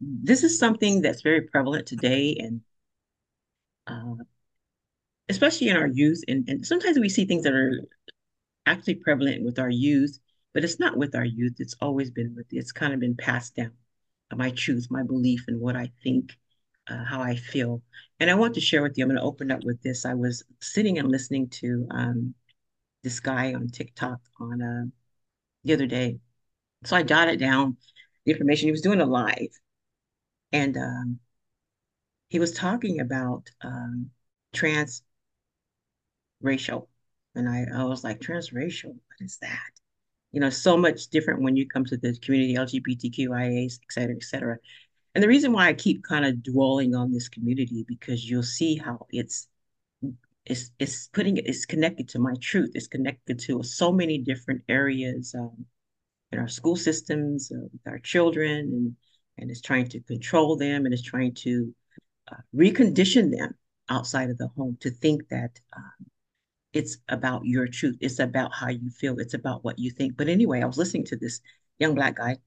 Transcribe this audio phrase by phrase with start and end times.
[0.00, 2.60] this is something that's very prevalent today, and
[3.86, 4.22] uh,
[5.28, 6.22] especially in our youth.
[6.28, 7.86] And, and sometimes we see things that are
[8.66, 10.18] actually prevalent with our youth,
[10.54, 11.54] but it's not with our youth.
[11.58, 13.72] It's always been with, it's kind of been passed down.
[14.34, 16.36] My truth, my belief, and what I think,
[16.88, 17.82] uh, how I feel.
[18.20, 20.04] And I want to share with you, I'm going to open up with this.
[20.04, 22.34] I was sitting and listening to um,
[23.02, 24.84] this guy on TikTok on uh,
[25.64, 26.18] the other day.
[26.84, 27.76] So I jotted down
[28.24, 28.66] the information.
[28.66, 29.48] He was doing a live,
[30.52, 31.18] and um,
[32.28, 34.10] he was talking about um,
[34.52, 35.02] trans
[36.40, 36.88] racial.
[37.34, 39.70] And I, I was like, transracial, what is that?
[40.32, 44.22] You know, so much different when you come to the community, LGBTQIAs, et cetera, et
[44.22, 44.58] cetera.
[45.14, 48.76] And the reason why I keep kind of dwelling on this community because you'll see
[48.76, 49.48] how it's
[50.44, 52.72] it's it's putting it it's connected to my truth.
[52.74, 55.64] It's connected to so many different areas um,
[56.32, 58.96] in our school systems uh, with our children, and
[59.38, 61.74] and it's trying to control them and it's trying to
[62.30, 63.54] uh, recondition them
[63.88, 66.06] outside of the home to think that um,
[66.72, 67.96] it's about your truth.
[68.00, 69.18] It's about how you feel.
[69.18, 70.16] It's about what you think.
[70.16, 71.40] But anyway, I was listening to this
[71.78, 72.38] young black guy,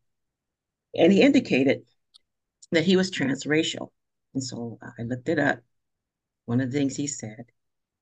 [0.96, 1.82] and he indicated
[2.72, 3.90] that he was transracial.
[4.34, 5.60] And so I looked it up.
[6.46, 7.46] One of the things he said,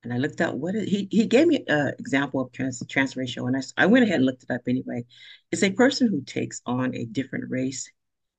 [0.02, 3.56] and I looked up what he he gave me an example of trans transracial, and
[3.56, 5.04] I I went ahead and looked it up anyway.
[5.50, 7.90] It's a person who takes on a different race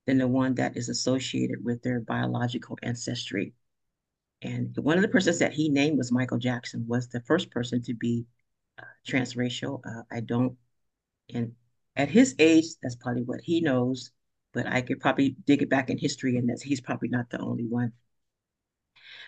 [0.08, 3.54] than the one that is associated with their biological ancestry.
[4.42, 7.82] And one of the persons that he named was Michael Jackson, was the first person
[7.84, 8.26] to be
[8.80, 9.82] uh, transracial.
[9.86, 10.58] Uh, I don't,
[11.34, 11.54] and
[11.96, 14.12] at his age, that's probably what he knows,
[14.54, 17.40] but I could probably dig it back in history and that he's probably not the
[17.40, 17.94] only one.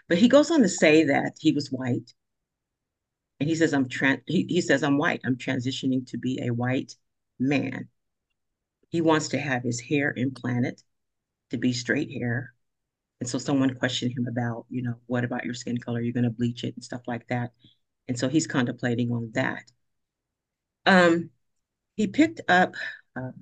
[0.07, 2.13] But he goes on to say that he was white.
[3.39, 5.21] And he says, I'm trans he, he says, I'm white.
[5.25, 6.95] I'm transitioning to be a white
[7.39, 7.89] man.
[8.93, 10.79] He wants to have his hair implanted
[11.49, 12.53] to be straight hair.
[13.19, 15.99] And so someone questioned him about, you know, what about your skin color?
[15.99, 17.53] You're going to bleach it and stuff like that.
[18.07, 19.63] And so he's contemplating on that.
[20.85, 21.31] Um,
[21.95, 22.75] he picked up,
[23.15, 23.33] um,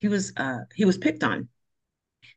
[0.00, 1.48] he was uh, he was picked on.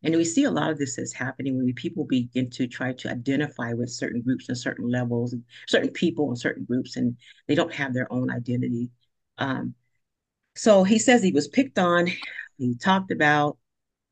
[0.03, 3.09] And we see a lot of this is happening when people begin to try to
[3.09, 7.15] identify with certain groups and certain levels, and certain people and certain groups, and
[7.47, 8.91] they don't have their own identity.
[9.37, 9.73] Um,
[10.59, 12.07] so he says he was picked on.
[12.57, 13.57] He talked about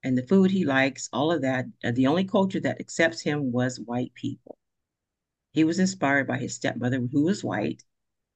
[0.02, 1.66] and the food he likes, all of that.
[1.84, 4.58] The only culture that accepts him was white people.
[5.52, 7.84] He was inspired by his stepmother, who was white,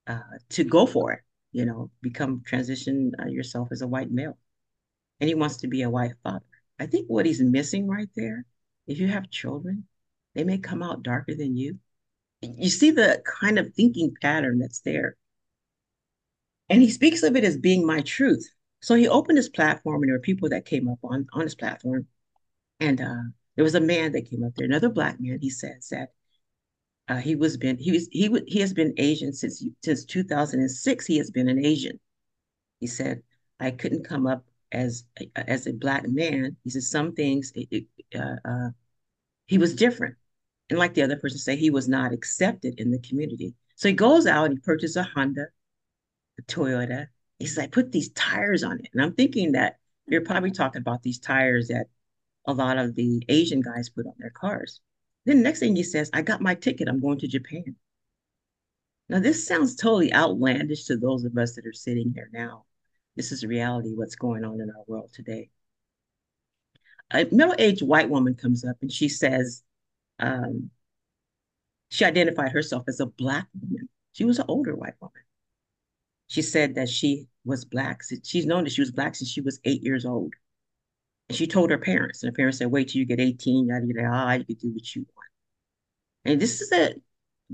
[0.06, 0.20] uh,
[0.50, 1.20] to go for it,
[1.52, 4.36] you know, become transition uh, yourself as a white male.
[5.18, 6.44] And he wants to be a white father.
[6.78, 8.44] I think what he's missing right there,
[8.86, 9.86] if you have children,
[10.34, 11.78] they may come out darker than you.
[12.42, 15.16] You see the kind of thinking pattern that's there.
[16.72, 18.48] And he speaks of it as being my truth.
[18.80, 21.54] So he opened his platform, and there were people that came up on, on his
[21.54, 22.06] platform.
[22.80, 23.24] And uh,
[23.56, 25.38] there was a man that came up there, another black man.
[25.38, 26.14] He says that
[27.08, 31.06] uh, he was been he was he he has been Asian since since 2006.
[31.06, 32.00] He has been an Asian.
[32.80, 33.22] He said
[33.60, 35.04] I couldn't come up as
[35.36, 36.56] as a black man.
[36.64, 37.86] He said some things it, it,
[38.18, 38.70] uh, uh,
[39.44, 40.16] he was different,
[40.70, 43.52] and like the other person say, he was not accepted in the community.
[43.76, 45.48] So he goes out and he purchases a Honda,
[46.42, 47.06] Toyota,
[47.38, 48.88] he says, I put these tires on it.
[48.92, 49.76] And I'm thinking that
[50.06, 51.86] you're probably talking about these tires that
[52.46, 54.80] a lot of the Asian guys put on their cars.
[55.24, 56.88] Then the next thing he says, I got my ticket.
[56.88, 57.76] I'm going to Japan.
[59.08, 62.64] Now, this sounds totally outlandish to those of us that are sitting here now.
[63.14, 65.50] This is reality, what's going on in our world today.
[67.10, 69.62] A middle-aged white woman comes up and she says,
[70.18, 70.70] um,
[71.90, 73.88] she identified herself as a black woman.
[74.12, 75.22] She was an older white woman.
[76.32, 78.00] She said that she was black.
[78.24, 80.32] She's known that she was black since she was eight years old.
[81.28, 83.84] And she told her parents, and her parents said, wait till you get 18, yada,
[83.86, 85.28] yada, ah, you can do what you want.
[86.24, 86.94] And this is a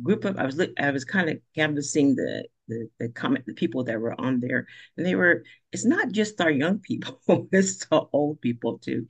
[0.00, 3.82] group of, I was I was kind of canvassing the, the, the comment, the people
[3.82, 4.68] that were on there.
[4.96, 9.08] And they were, it's not just our young people, it's the old people too.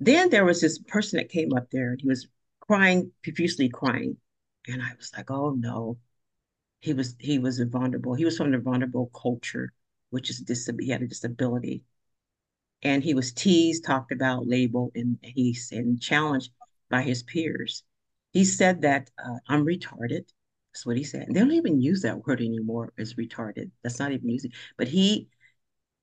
[0.00, 2.28] Then there was this person that came up there and he was
[2.60, 4.16] crying, profusely crying.
[4.66, 5.98] And I was like, oh no,
[6.80, 8.14] he was he was a vulnerable.
[8.14, 9.72] He was from the vulnerable culture,
[10.10, 11.84] which is dis- he had a disability,
[12.82, 16.52] and he was teased, talked about, labeled, and he's and challenged
[16.90, 17.82] by his peers.
[18.32, 20.26] He said that uh, I'm retarded.
[20.72, 21.26] That's what he said.
[21.26, 23.70] And they don't even use that word anymore as retarded.
[23.82, 24.52] That's not even using.
[24.76, 25.28] But he,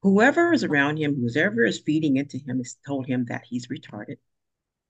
[0.02, 4.18] whoever is around him, whoever is feeding into him, has told him that he's retarded.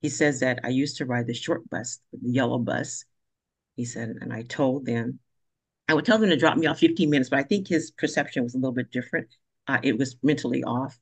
[0.00, 3.04] He says that I used to ride the short bus, the yellow bus.
[3.76, 5.18] He said, and I told them
[5.88, 8.42] I would tell them to drop me off 15 minutes, but I think his perception
[8.42, 9.28] was a little bit different.
[9.66, 10.98] Uh, it was mentally off.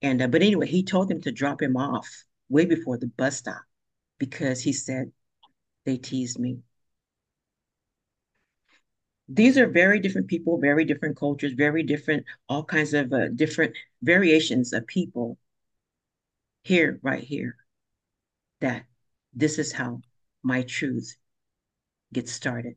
[0.00, 2.08] And uh, but anyway, he told them to drop him off
[2.48, 3.62] way before the bus stop
[4.18, 5.12] because he said
[5.84, 6.60] they teased me.
[9.28, 13.74] These are very different people, very different cultures, very different, all kinds of uh, different
[14.02, 15.38] variations of people
[16.64, 17.56] here, right here,
[18.60, 18.84] that
[19.32, 20.02] this is how
[20.42, 21.16] my truth
[22.12, 22.76] gets started.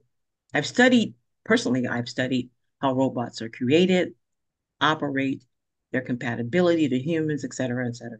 [0.53, 1.15] I've studied,
[1.45, 2.49] personally, I've studied
[2.81, 4.13] how robots are created,
[4.81, 5.43] operate,
[5.91, 8.17] their compatibility to humans, et cetera, et cetera.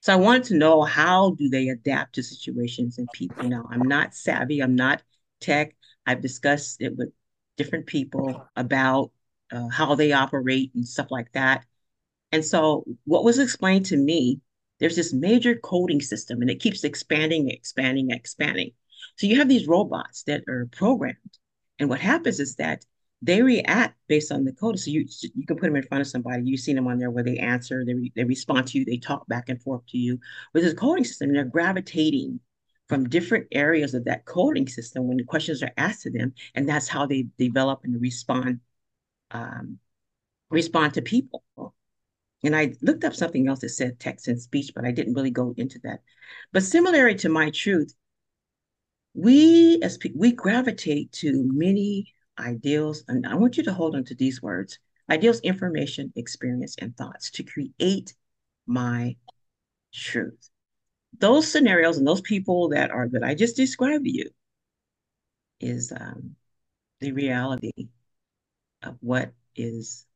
[0.00, 3.46] So I wanted to know how do they adapt to situations and people.
[3.48, 5.02] Now, I'm not savvy, I'm not
[5.40, 5.76] tech.
[6.06, 7.10] I've discussed it with
[7.56, 9.12] different people about
[9.52, 11.66] uh, how they operate and stuff like that.
[12.32, 14.40] And so what was explained to me,
[14.78, 18.70] there's this major coding system and it keeps expanding, expanding, expanding.
[19.16, 21.18] So you have these robots that are programmed.
[21.80, 22.84] And what happens is that
[23.22, 24.78] they react based on the code.
[24.78, 26.42] So you you can put them in front of somebody.
[26.44, 28.98] You've seen them on there where they answer, they, re, they respond to you, they
[28.98, 30.20] talk back and forth to you.
[30.54, 32.40] With this coding system, they're gravitating
[32.88, 36.68] from different areas of that coding system when the questions are asked to them, and
[36.68, 38.60] that's how they develop and respond
[39.30, 39.78] um,
[40.50, 41.44] respond to people.
[42.42, 45.30] And I looked up something else that said text and speech, but I didn't really
[45.30, 46.00] go into that.
[46.52, 47.94] But similarly to my truth,
[49.14, 54.14] we as we gravitate to many ideals, and I want you to hold on to
[54.14, 54.78] these words
[55.10, 58.14] ideals, information, experience, and thoughts to create
[58.66, 59.16] my
[59.92, 60.48] truth.
[61.18, 64.30] Those scenarios and those people that are that I just described to you
[65.60, 66.36] is um,
[67.00, 67.88] the reality
[68.82, 70.06] of what is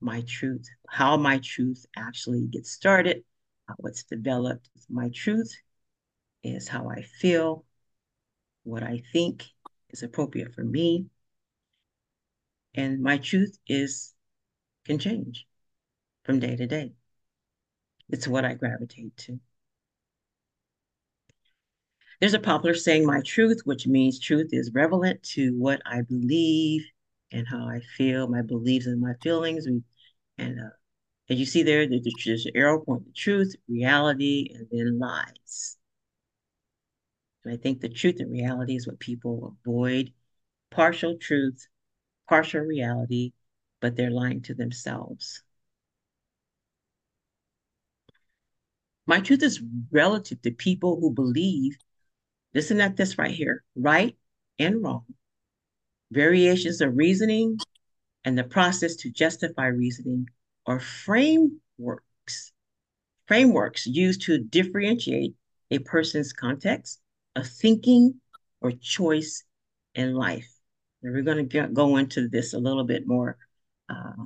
[0.00, 3.24] my truth, how my truth actually gets started,
[3.68, 4.68] how it's developed.
[4.90, 5.54] My truth
[6.54, 7.64] is how I feel,
[8.64, 9.44] what I think,
[9.90, 11.06] is appropriate for me.
[12.74, 14.14] And my truth is
[14.84, 15.46] can change
[16.24, 16.92] from day to day.
[18.10, 19.40] It's what I gravitate to.
[22.20, 26.84] There's a popular saying, my truth, which means truth is relevant to what I believe
[27.30, 29.66] and how I feel, my beliefs and my feelings.
[29.66, 29.84] And
[30.38, 30.70] uh,
[31.30, 35.77] as you see there, there's an arrow point the truth, reality, and then lies.
[37.48, 40.12] And I think the truth and reality is what people avoid
[40.70, 41.66] partial truth,
[42.28, 43.32] partial reality,
[43.80, 45.42] but they're lying to themselves.
[49.06, 51.78] My truth is relative to people who believe,
[52.52, 54.14] listen at this right here, right
[54.58, 55.06] and wrong,
[56.10, 57.56] variations of reasoning,
[58.24, 60.28] and the process to justify reasoning
[60.66, 62.52] are frameworks,
[63.26, 65.34] frameworks used to differentiate
[65.70, 67.00] a person's context,
[67.36, 68.20] of thinking
[68.60, 69.44] or choice
[69.94, 70.48] in life.
[71.02, 73.36] And we're going to go into this a little bit more,
[73.88, 74.24] uh,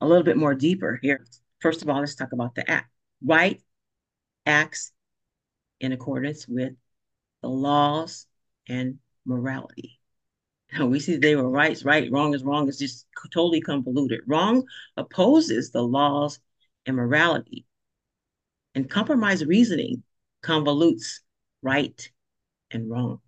[0.00, 1.24] a little bit more deeper here.
[1.60, 2.90] First of all, let's talk about the act.
[3.24, 3.60] Right
[4.46, 4.92] acts
[5.80, 6.72] in accordance with
[7.42, 8.26] the laws
[8.68, 9.98] and morality.
[10.72, 12.68] Now we see they were right, right, wrong is wrong.
[12.68, 14.20] It's just totally convoluted.
[14.26, 14.64] Wrong
[14.96, 16.40] opposes the laws
[16.86, 17.64] and morality.
[18.74, 20.02] And compromise reasoning
[20.42, 21.20] convolutes
[21.64, 22.10] right
[22.70, 23.20] and wrong.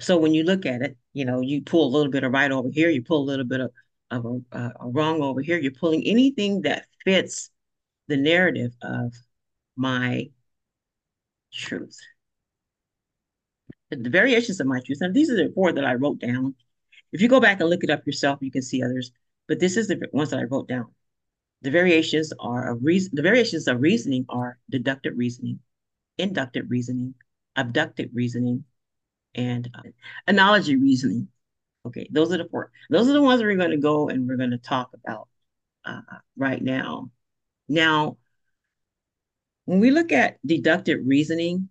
[0.00, 2.50] So when you look at it, you know, you pull a little bit of right
[2.50, 3.70] over here, you pull a little bit of,
[4.10, 5.58] of a, uh, a wrong over here.
[5.58, 7.50] You're pulling anything that fits
[8.08, 9.12] the narrative of
[9.76, 10.30] my
[11.52, 11.98] truth.
[13.90, 16.54] The, variations of my truth, and these are the four that I wrote down.
[17.12, 19.10] If you go back and look it up yourself, you can see others,
[19.48, 20.86] but this is the ones that I wrote down.
[21.62, 23.10] The variations are of reason.
[23.14, 25.58] The variations of reasoning are deductive reasoning,
[26.20, 27.14] inductive reasoning,
[27.56, 28.64] abductive reasoning,
[29.34, 29.82] and uh,
[30.26, 31.28] analogy reasoning.
[31.86, 32.70] Okay, those are the four.
[32.90, 35.28] Those are the ones we're going to go and we're going to talk about
[35.84, 36.00] uh,
[36.36, 37.10] right now.
[37.68, 38.18] Now,
[39.64, 41.68] when we look at deductive reasoning,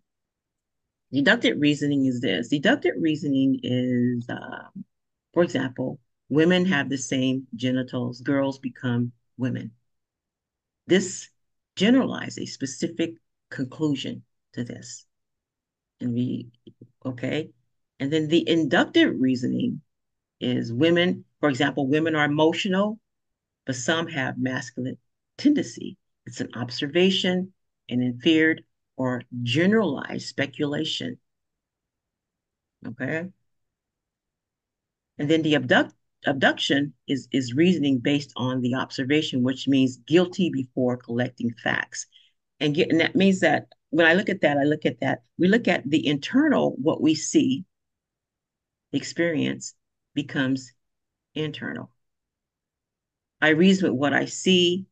[1.11, 2.47] deductive reasoning is this.
[2.47, 4.85] Deductive reasoning is, um,
[5.33, 9.71] for example, women have the same genitals, girls become women.
[10.87, 11.29] This
[11.75, 13.15] generalizes a specific
[13.49, 15.05] conclusion to this.
[16.01, 16.49] And we,
[17.05, 17.49] okay.
[17.99, 19.81] And then the inductive reasoning
[20.39, 22.99] is women, for example, women are emotional,
[23.65, 24.97] but some have masculine
[25.37, 25.97] tendency.
[26.25, 27.53] It's an observation,
[27.89, 28.63] an inferred
[28.95, 31.17] or generalized speculation.
[32.87, 33.25] Okay.
[35.17, 35.93] And then the abduct,
[36.25, 42.07] abduction is, is reasoning based on the observation, which means guilty before collecting facts.
[42.59, 45.23] And, get, and that means that when I look at that, I look at that,
[45.37, 47.65] we look at the internal, what we see,
[48.91, 49.75] experience
[50.13, 50.73] becomes
[51.35, 51.91] internal.
[53.41, 54.85] I reason with what I see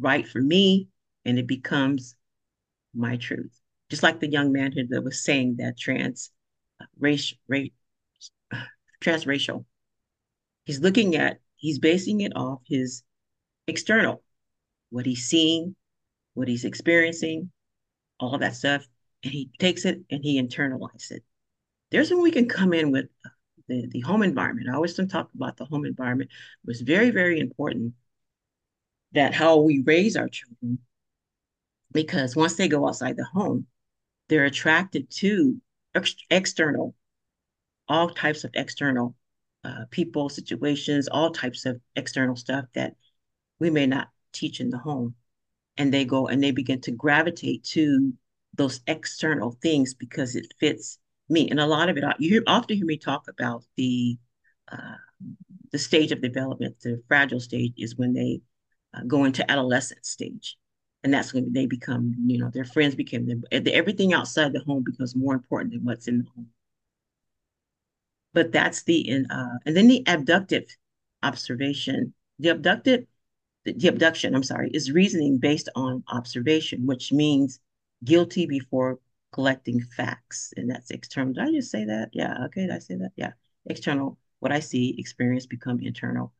[0.00, 0.88] right for me,
[1.24, 2.14] and it becomes
[2.94, 3.58] my truth.
[3.90, 6.30] Just like the young man that was saying that trans
[6.80, 7.70] uh, race, race
[9.02, 9.64] transracial.
[10.64, 13.02] He's looking at, he's basing it off his
[13.66, 14.22] external,
[14.90, 15.74] what he's seeing,
[16.38, 17.50] what he's experiencing,
[18.20, 18.86] all of that stuff,
[19.24, 21.24] and he takes it and he internalizes it.
[21.90, 23.06] There's when we can come in with
[23.66, 24.68] the, the home environment.
[24.70, 26.30] I always talk about the home environment.
[26.30, 27.94] It was very, very important
[29.12, 30.78] that how we raise our children,
[31.92, 33.66] because once they go outside the home,
[34.28, 35.56] they're attracted to
[35.94, 36.94] ex- external,
[37.88, 39.16] all types of external
[39.64, 42.94] uh, people, situations, all types of external stuff that
[43.58, 45.14] we may not teach in the home.
[45.78, 48.12] And they go and they begin to gravitate to
[48.54, 51.48] those external things because it fits me.
[51.48, 54.18] And a lot of it, you often hear me talk about the
[54.70, 54.96] uh,
[55.72, 56.76] the stage of development.
[56.82, 58.40] The fragile stage is when they
[58.94, 60.56] uh, go into adolescent stage,
[61.02, 63.44] and that's when they become, you know, their friends become them.
[63.52, 66.48] Everything outside the home becomes more important than what's in the home.
[68.34, 70.64] But that's the uh, and then the abductive
[71.22, 72.14] observation.
[72.38, 73.06] The abductive,
[73.72, 74.34] the, abduction.
[74.34, 77.60] I'm sorry, is reasoning based on observation, which means
[78.04, 78.98] guilty before
[79.32, 80.52] collecting facts.
[80.56, 81.34] And that's external.
[81.34, 82.10] Did I just say that?
[82.12, 82.44] Yeah.
[82.46, 82.62] Okay.
[82.62, 83.12] Did I say that?
[83.16, 83.32] Yeah.
[83.66, 84.18] External.
[84.40, 86.32] What I see, experience become internal.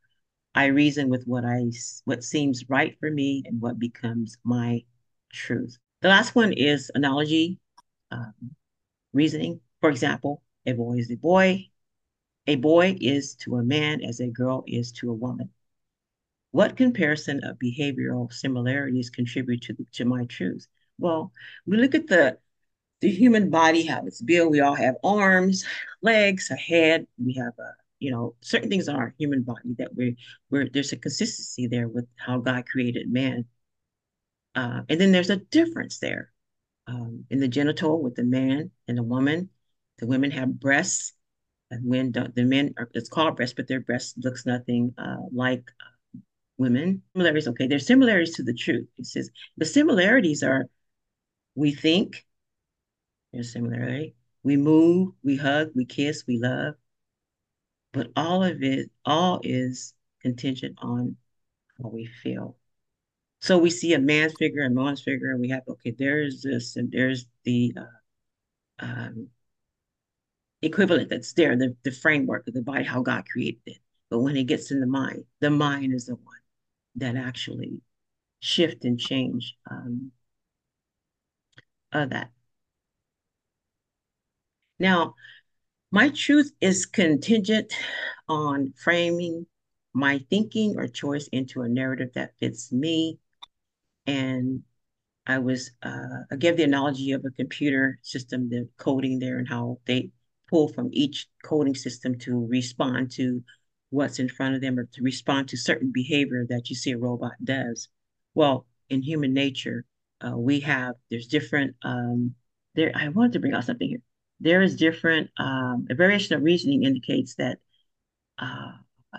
[0.55, 1.71] I reason with what I
[2.05, 4.85] what seems right for me and what becomes my
[5.33, 5.79] truth.
[6.01, 7.59] The last one is analogy,
[8.11, 8.35] um,
[9.13, 9.61] reasoning.
[9.81, 11.69] For example, a boy is a boy.
[12.47, 15.51] A boy is to a man as a girl is to a woman.
[16.51, 20.67] What comparison of behavioral similarities contribute to, to my truth?
[20.99, 21.33] Well,
[21.67, 22.39] we look at the
[23.01, 24.51] the human body how it's built.
[24.51, 25.65] We all have arms,
[26.03, 27.07] legs, a head.
[27.25, 30.17] We have a you know certain things in our human body that we
[30.51, 33.45] we're there's a consistency there with how God created man.
[34.55, 36.33] Uh, and then there's a difference there
[36.89, 39.51] um, in the genital with the man and the woman.
[39.99, 41.13] The women have breasts,
[41.71, 45.19] and when the, the men are, it's called breasts, but their breast looks nothing uh,
[45.33, 45.98] like uh,
[46.59, 47.03] women.
[47.15, 48.89] Similarities, okay, there's similarities to the truth.
[48.99, 50.67] It says the similarities are
[51.55, 52.25] we think,
[53.33, 54.15] there's similarity.
[54.43, 56.75] We move, we hug, we kiss, we love.
[57.93, 61.17] But all of it, all is contingent on
[61.83, 62.57] how we feel.
[63.41, 66.77] So we see a man's figure and woman's figure, and we have, okay, there's this,
[66.77, 69.29] and there's the uh, um,
[70.63, 73.79] equivalent that's there, the, the framework of the body, how God created it.
[74.11, 76.38] But when it gets in the mind, the mind is the one
[76.97, 77.81] that actually
[78.41, 80.13] shift and change um,
[81.93, 82.31] of that.
[84.79, 85.15] Now,
[85.91, 87.73] my truth is contingent
[88.29, 89.47] on framing
[89.95, 93.19] my thinking or choice into a narrative that fits me.
[94.07, 94.63] And
[95.27, 99.49] I was, uh, I gave the analogy of a computer system, the coding there, and
[99.49, 100.11] how they
[100.49, 103.43] pull from each coding system to respond to
[103.91, 106.99] what's in front of them or to respond to certain behavior that you see a
[106.99, 107.89] robot does.
[108.35, 109.85] Well, in human nature,
[110.21, 112.35] uh, we have there's different um,
[112.75, 112.93] there.
[112.95, 114.03] I wanted to bring out something here.
[114.41, 117.59] There is different um, a variation of reasoning indicates that
[118.39, 118.73] uh,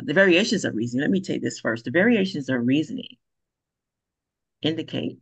[0.03, 1.01] the variations of reasoning.
[1.01, 1.85] Let me take this first.
[1.85, 3.17] The variations of reasoning
[4.61, 5.19] indicate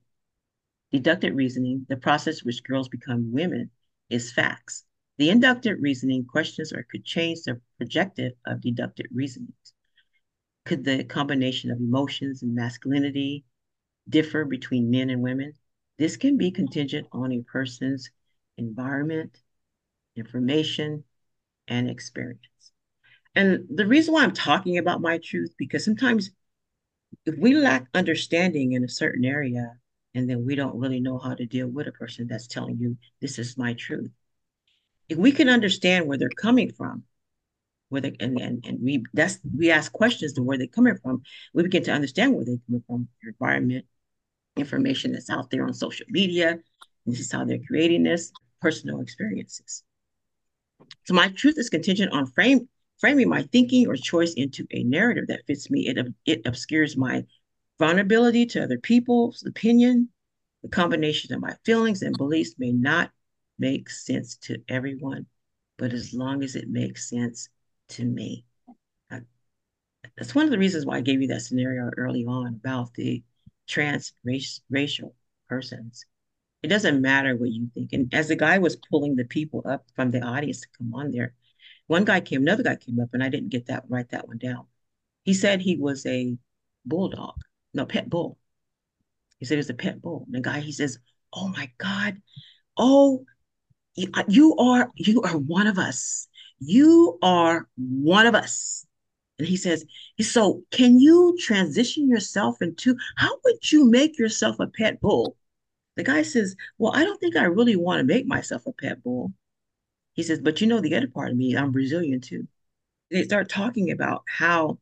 [0.91, 3.69] deductive reasoning, the process which girls become women,
[4.09, 4.83] is facts.
[5.17, 9.73] The inductive reasoning questions or could change the projective of deductive reasonings.
[10.65, 13.45] Could the combination of emotions and masculinity
[14.07, 15.53] differ between men and women?
[15.97, 18.11] This can be contingent on a person's
[18.57, 19.37] environment,
[20.15, 21.03] information,
[21.67, 22.71] and experience.
[23.33, 26.31] And the reason why I'm talking about my truth, because sometimes
[27.25, 29.77] if we lack understanding in a certain area,
[30.13, 32.97] and then we don't really know how to deal with a person that's telling you,
[33.21, 34.11] this is my truth.
[35.09, 37.03] If we can understand where they're coming from,
[37.89, 41.21] where they and, and, and we that's we ask questions to where they're coming from,
[41.53, 43.85] we begin to understand where they're coming from, their environment,
[44.57, 46.59] information that's out there on social media.
[47.05, 49.83] This is how they're creating this personal experiences.
[51.05, 52.67] So my truth is contingent on frame,
[52.99, 55.87] framing my thinking or choice into a narrative that fits me.
[55.87, 57.23] It, it obscures my
[57.79, 60.09] vulnerability to other people's opinion.
[60.63, 63.11] The combination of my feelings and beliefs may not
[63.59, 65.25] make sense to everyone,
[65.77, 67.49] but as long as it makes sense
[67.89, 68.45] to me.
[69.11, 69.21] I,
[70.17, 73.23] that's one of the reasons why I gave you that scenario early on about the
[73.67, 75.15] trans race, racial
[75.49, 76.05] persons.
[76.63, 77.93] It doesn't matter what you think.
[77.93, 81.11] And as the guy was pulling the people up from the audience to come on
[81.11, 81.33] there,
[81.87, 84.37] one guy came, another guy came up, and I didn't get that write that one
[84.37, 84.65] down.
[85.23, 86.37] He said he was a
[86.85, 87.35] bulldog,
[87.73, 88.37] no, pet bull.
[89.39, 90.23] He said it's a pet bull.
[90.25, 90.99] And the guy, he says,
[91.33, 92.21] Oh my God.
[92.77, 93.25] Oh,
[94.27, 96.27] you are, you are one of us.
[96.59, 98.85] You are one of us.
[99.39, 99.85] And he says,
[100.21, 105.35] So can you transition yourself into how would you make yourself a pet bull?
[105.95, 109.03] The guy says, Well, I don't think I really want to make myself a pet
[109.03, 109.33] bull.
[110.13, 112.47] He says, But you know, the other part of me, I'm Brazilian too.
[113.11, 114.79] They start talking about how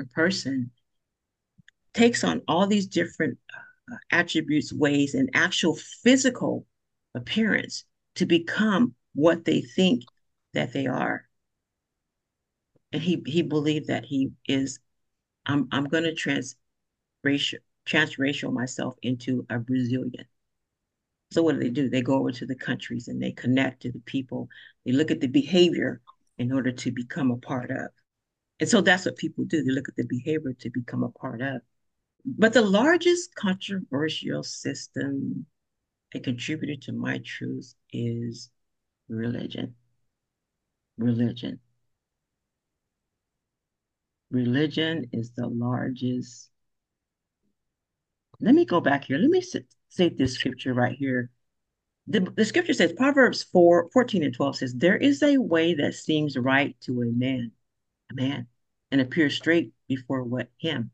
[0.00, 0.70] a person
[1.94, 3.38] takes on all these different
[3.90, 6.66] uh, attributes, ways, and actual physical
[7.14, 7.84] appearance
[8.16, 10.04] to become what they think
[10.54, 11.26] that they are
[12.92, 14.78] and he he believed that he is
[15.46, 16.56] I'm I'm going to trans
[17.24, 20.26] racial transracial myself into a Brazilian.
[21.32, 21.88] So what do they do?
[21.88, 24.48] They go over to the countries and they connect to the people.
[24.84, 26.00] They look at the behavior
[26.38, 27.88] in order to become a part of.
[28.60, 29.64] And so that's what people do.
[29.64, 31.62] They look at the behavior to become a part of.
[32.24, 35.46] But the largest controversial system
[36.14, 38.50] a contributor to my truth is
[39.08, 39.74] religion.
[40.98, 41.60] Religion
[44.32, 46.50] religion is the largest.
[48.40, 49.18] Let me go back here.
[49.18, 49.42] Let me
[49.88, 51.30] say this scripture right here.
[52.08, 55.94] The, the scripture says, Proverbs 4 14 and 12 says, There is a way that
[55.94, 57.52] seems right to a man,
[58.10, 58.48] a man,
[58.90, 60.90] and appears straight before what him,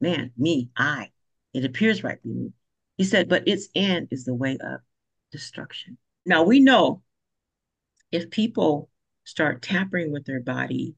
[0.00, 1.10] man, me, I.
[1.52, 2.52] It appears right to me.
[2.96, 4.80] He said, But its end is the way of
[5.30, 5.98] destruction.
[6.24, 7.02] Now we know
[8.10, 8.90] if people
[9.24, 10.94] start tampering with their body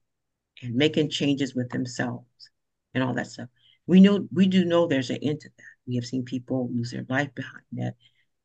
[0.62, 2.26] and making changes with themselves
[2.94, 3.48] and all that stuff.
[3.86, 5.64] We know we do know there's an end to that.
[5.86, 7.94] We have seen people lose their life behind that.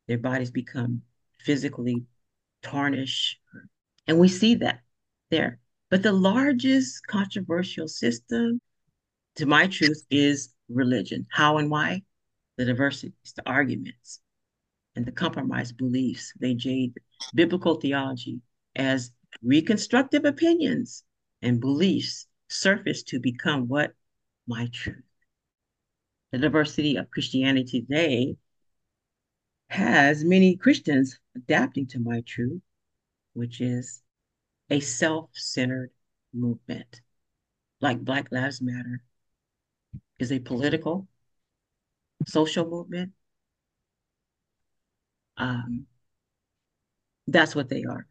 [0.07, 1.01] Their bodies become
[1.39, 2.03] physically
[2.61, 3.39] tarnished.
[4.07, 4.81] And we see that
[5.29, 5.59] there.
[5.89, 8.59] But the largest controversial system,
[9.35, 11.25] to my truth, is religion.
[11.31, 12.03] How and why?
[12.59, 14.19] The diversities, the arguments,
[14.93, 16.33] and the compromised beliefs.
[16.41, 16.93] They jade
[17.33, 18.41] biblical theology
[18.75, 21.05] as reconstructive opinions
[21.41, 23.93] and beliefs surface to become what?
[24.45, 25.05] My truth.
[26.33, 28.35] The diversity of Christianity today
[29.69, 32.61] has many Christians adapting to my truth,
[33.31, 34.01] which is
[34.69, 35.91] a self centered
[36.33, 36.99] movement.
[37.79, 39.01] Like Black Lives Matter
[40.19, 41.07] is a political,
[42.27, 43.11] social movement.
[45.37, 45.85] Um,
[47.27, 48.07] that's what they are.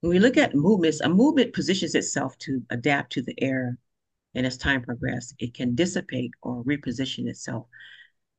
[0.00, 3.76] When we look at movements, a movement positions itself to adapt to the era,
[4.34, 7.66] and as time progresses, it can dissipate or reposition itself.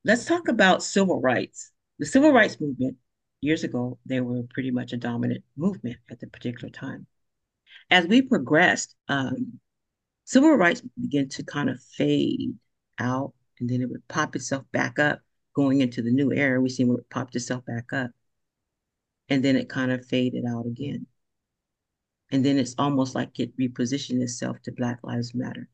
[0.04, 1.70] Let's talk about civil rights.
[1.98, 2.96] The civil rights movement,
[3.40, 7.06] years ago, they were pretty much a dominant movement at the particular time.
[7.90, 9.60] As we progressed, um,
[10.24, 12.54] civil rights began to kind of fade
[12.98, 15.20] out, and then it would pop itself back up
[15.54, 16.60] going into the new era.
[16.60, 18.10] We see where it popped itself back up,
[19.28, 21.06] and then it kind of faded out again.
[22.32, 25.68] And then it's almost like it repositioned itself to Black Lives Matter.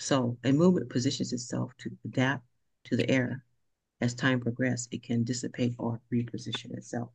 [0.00, 2.44] So a movement positions itself to adapt
[2.84, 3.40] to the era.
[4.00, 7.10] As time progresses, it can dissipate or reposition itself.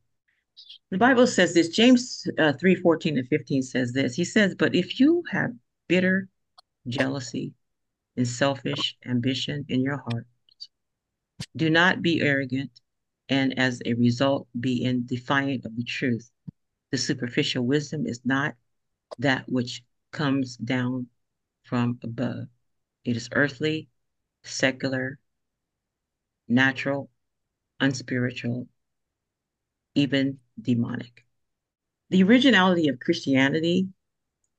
[0.90, 4.14] The Bible says this, James uh, 3 14 and 15 says this.
[4.14, 5.50] He says, But if you have
[5.86, 6.28] bitter
[6.88, 7.52] jealousy
[8.20, 10.26] and selfish ambition in your heart,
[11.56, 12.70] do not be arrogant,
[13.30, 16.30] and as a result, be in defiant of the truth.
[16.90, 18.56] The superficial wisdom is not
[19.20, 21.06] that which comes down
[21.64, 22.48] from above.
[23.06, 23.88] It is earthly,
[24.42, 25.18] secular,
[26.46, 27.08] natural,
[27.80, 28.68] unspiritual,
[29.94, 31.24] even demonic.
[32.10, 33.88] The originality of Christianity,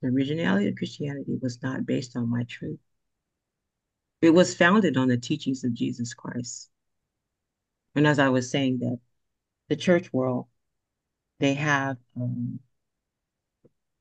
[0.01, 2.79] the originality of Christianity was not based on my truth.
[4.21, 6.69] It was founded on the teachings of Jesus Christ.
[7.95, 8.99] And as I was saying that
[9.69, 10.47] the church world
[11.39, 12.59] they have um,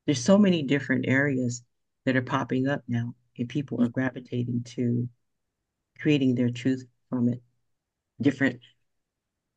[0.05, 1.63] there's so many different areas
[2.05, 5.07] that are popping up now and people are gravitating to
[5.99, 7.41] creating their truth from it
[8.21, 8.59] different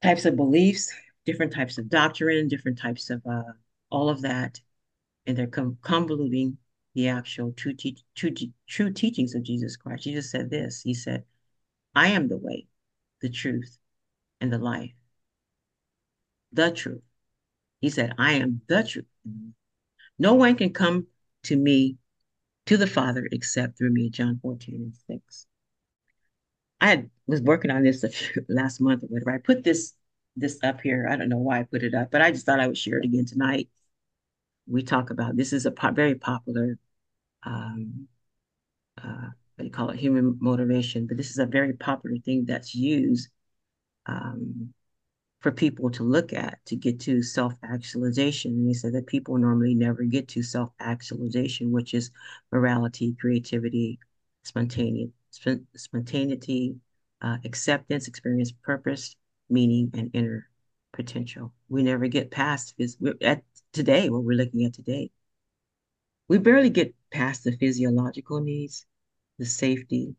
[0.03, 0.93] types of beliefs
[1.27, 3.43] different types of doctrine different types of uh,
[3.91, 4.61] all of that
[5.27, 6.57] and they're convoluting
[6.95, 8.33] the actual true, te- true,
[8.69, 11.25] true teachings of jesus christ jesus said this he said
[11.95, 12.67] i am the way
[13.21, 13.79] the truth
[14.41, 14.93] and the life
[16.53, 17.03] the truth
[17.85, 19.05] he said, I am the truth.
[20.19, 21.07] No one can come
[21.43, 21.99] to me,
[22.65, 25.47] to the Father, except through me, John 14 and 6.
[26.81, 29.33] I was working on this few, last month or whatever.
[29.33, 29.93] I put this
[30.35, 31.07] this up here.
[31.11, 32.97] I don't know why I put it up, but I just thought I would share
[33.01, 33.69] it again tonight.
[34.67, 36.79] We talk about this is a po very popular
[37.45, 38.09] um,
[39.03, 43.29] uh, you call it, human motivation, but this is a very popular thing that's used
[44.07, 44.73] um,
[45.41, 48.53] for people to look at to get to self-actualization.
[48.53, 52.11] And he said that people normally never get to self-actualization, which is
[52.51, 53.99] morality, creativity,
[54.43, 55.13] spontaneity,
[55.77, 56.77] spontaneity,
[57.23, 59.17] uh, acceptance, experience, purpose,
[59.49, 60.49] meaning, and inner
[60.93, 61.53] potential.
[61.69, 62.97] We never get past this.
[63.21, 63.43] At
[63.75, 65.11] today, what we're looking at today,
[66.29, 68.87] we barely get past the physiological needs,
[69.39, 70.15] the safety,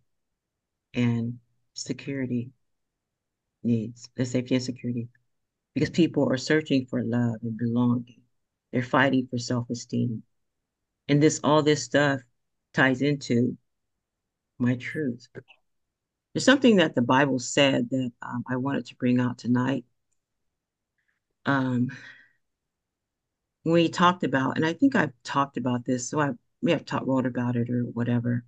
[0.94, 1.39] and
[1.74, 2.52] security
[3.63, 5.08] needs, the safety and security,
[5.74, 8.22] because people are searching for love and belonging.
[8.72, 10.22] They're fighting for self-esteem.
[11.08, 12.22] And this, all this stuff
[12.74, 13.58] ties into
[14.60, 15.28] my truth.
[16.34, 19.86] There's something that the Bible said that um, I wanted to bring out tonight.
[21.46, 21.89] Um,
[23.73, 27.08] he talked about, and I think I've talked about this, so I may have talked
[27.08, 28.45] wrote about it or whatever.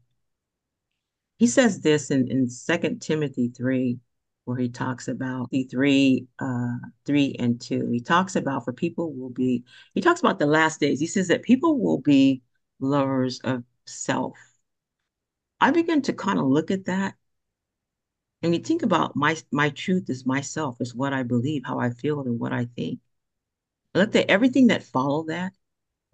[1.40, 4.00] He says this in, in 2 Timothy 3,
[4.46, 7.90] where he talks about the three, uh, three and two.
[7.92, 11.00] He talks about for people will be, he talks about the last days.
[11.00, 12.44] He says that people will be
[12.80, 14.38] lovers of self.
[15.60, 17.16] I begin to kind of look at that.
[18.44, 21.90] And you think about my my truth is myself, is what I believe, how I
[21.90, 23.00] feel, and what I think.
[23.98, 25.54] Looked at everything that followed that.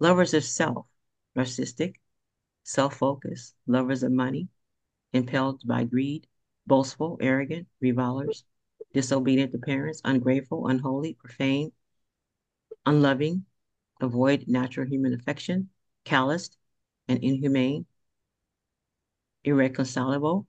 [0.00, 0.86] Lovers of self,
[1.36, 1.96] narcissistic,
[2.62, 4.48] self-focused, lovers of money,
[5.12, 6.26] impelled by greed,
[6.66, 8.44] boastful, arrogant, revilers,
[8.94, 11.72] disobedient to parents, ungrateful, unholy, profane,
[12.86, 13.44] unloving,
[14.00, 15.68] avoid natural human affection,
[16.04, 16.56] calloused
[17.06, 17.84] and inhumane,
[19.44, 20.46] irreconcilable,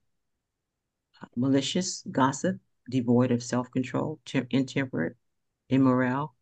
[1.35, 4.21] malicious, gossip, devoid of self-control,
[4.51, 5.17] intemperate,
[5.67, 6.34] immoral,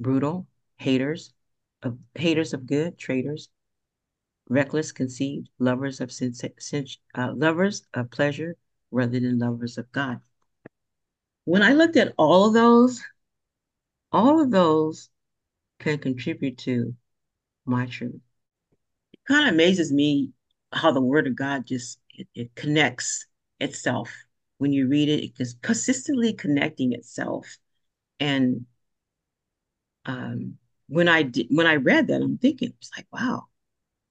[0.00, 0.46] brutal,
[0.78, 1.32] haters,
[1.82, 3.48] of haters of good, traitors,
[4.48, 6.10] reckless, conceived, lovers of
[7.14, 8.56] uh, lovers of pleasure,
[8.90, 10.20] rather than lovers of God.
[11.44, 13.00] When I looked at all of those,
[14.12, 15.08] all of those
[15.78, 16.94] can contribute to
[17.64, 18.20] my truth.
[19.12, 20.30] It kind of amazes me
[20.72, 23.26] how the word of God just it, it connects
[23.60, 24.10] itself.
[24.58, 27.56] When you read it, it's consistently connecting itself.
[28.18, 28.66] And
[30.06, 30.56] um,
[30.88, 33.46] when I did, when I read that, I'm thinking, it's like, wow,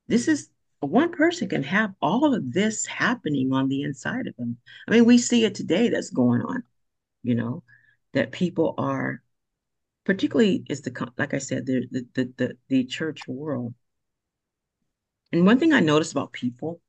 [0.07, 0.49] this is
[0.79, 4.57] one person can have all of this happening on the inside of them.
[4.87, 6.63] I mean, we see it today that's going on,
[7.23, 7.63] you know,
[8.13, 9.21] that people are,
[10.05, 13.73] particularly is the, like I said, the, the, the, the, church world.
[15.31, 16.81] And one thing I notice about people,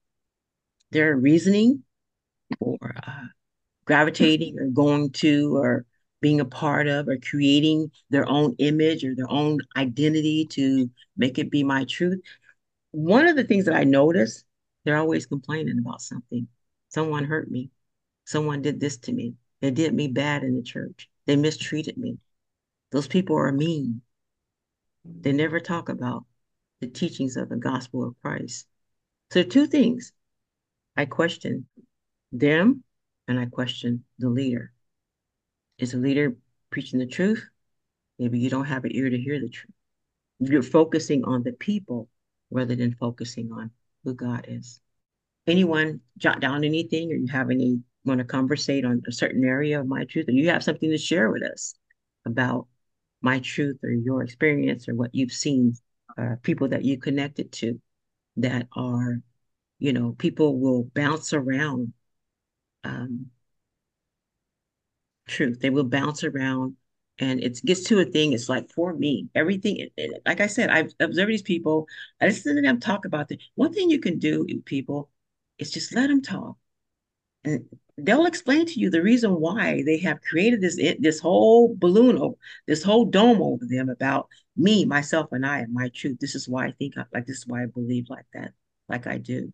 [0.93, 1.83] their reasoning
[2.61, 3.27] or uh,
[3.85, 5.85] gravitating or going to or
[6.20, 11.38] being a part of or creating their own image or their own identity to make
[11.38, 12.20] it be my truth
[12.92, 14.44] one of the things that I notice,
[14.85, 16.48] they're always complaining about something.
[16.88, 17.70] Someone hurt me.
[18.24, 19.35] Someone did this to me.
[19.61, 21.09] They did me bad in the church.
[21.26, 22.18] They mistreated me.
[22.90, 24.02] Those people are mean.
[25.04, 26.24] They never talk about
[26.80, 28.66] the teachings of the gospel of Christ.
[29.30, 30.12] So, two things
[30.96, 31.66] I question
[32.33, 32.83] them
[33.28, 34.72] and I question the leader.
[35.81, 36.37] Is a leader
[36.69, 37.43] preaching the truth?
[38.19, 39.73] Maybe you don't have an ear to hear the truth.
[40.38, 42.07] You're focusing on the people
[42.51, 43.71] rather than focusing on
[44.05, 44.79] who God is.
[45.47, 49.81] Anyone jot down anything or you have any want to conversate on a certain area
[49.81, 51.75] of my truth or you have something to share with us
[52.27, 52.66] about
[53.23, 55.75] my truth or your experience or what you've seen,
[56.19, 57.81] uh, people that you connected to
[58.37, 59.21] that are,
[59.79, 61.95] you know, people will bounce around
[62.85, 63.31] um,
[65.31, 65.61] truth.
[65.61, 66.77] They will bounce around
[67.21, 68.33] and it gets to a thing.
[68.33, 69.88] It's like for me, everything.
[70.27, 71.87] Like I said, I've observed these people.
[72.21, 75.11] I listen to them talk about the one thing you can do, people,
[75.59, 76.57] is just let them talk,
[77.45, 77.66] and
[77.99, 82.35] they'll explain to you the reason why they have created this this whole balloon,
[82.66, 86.19] this whole dome over them about me, myself, and I, and my truth.
[86.21, 88.53] This is why I think like this is why I believe like that,
[88.88, 89.53] like I do.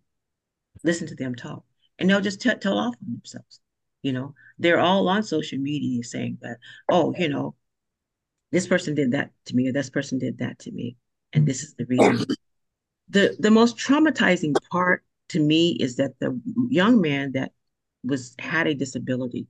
[0.85, 1.65] Listen to them talk,
[1.99, 3.61] and they'll just t- tell off on themselves.
[4.07, 7.57] You know, they're all on social media saying that, oh, you know,
[8.53, 10.97] this person did that to me, or this person did that to me,
[11.33, 12.19] and this is the reason.
[13.09, 16.41] the The most traumatizing part to me is that the
[16.71, 17.53] young man that
[18.05, 19.49] was had a disability,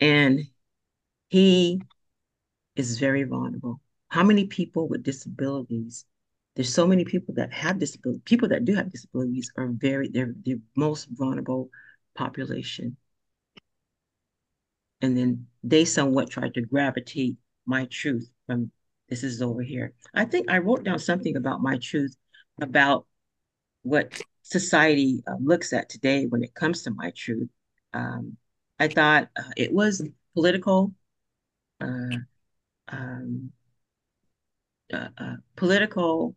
[0.00, 0.40] and
[1.28, 1.80] he
[2.76, 3.80] is very vulnerable.
[4.08, 6.04] How many people with disabilities?
[6.54, 8.22] There's so many people that have disabilities.
[8.24, 11.70] People that do have disabilities are very they're the most vulnerable
[12.16, 12.96] population.
[15.00, 18.70] And then they somewhat tried to gravitate my truth from
[19.08, 19.92] this is over here.
[20.14, 22.16] I think I wrote down something about my truth
[22.60, 23.06] about
[23.82, 27.48] what society uh, looks at today when it comes to my truth.
[27.92, 28.36] Um,
[28.78, 30.02] I thought uh, it was
[30.34, 30.92] political,
[31.80, 32.16] uh,
[32.88, 33.52] um,
[34.92, 36.34] uh, uh, political,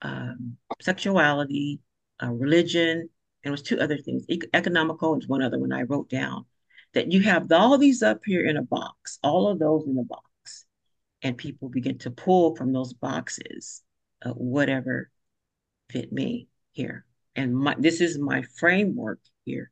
[0.00, 1.80] um, sexuality,
[2.22, 3.08] uh, religion,
[3.42, 4.24] and it was two other things.
[4.52, 6.44] Economical is one other one I wrote down.
[6.94, 10.04] That you have all these up here in a box, all of those in a
[10.04, 10.66] box,
[11.22, 13.82] and people begin to pull from those boxes
[14.34, 15.10] whatever
[15.90, 17.04] fit me here.
[17.34, 19.70] And my, this is my framework here.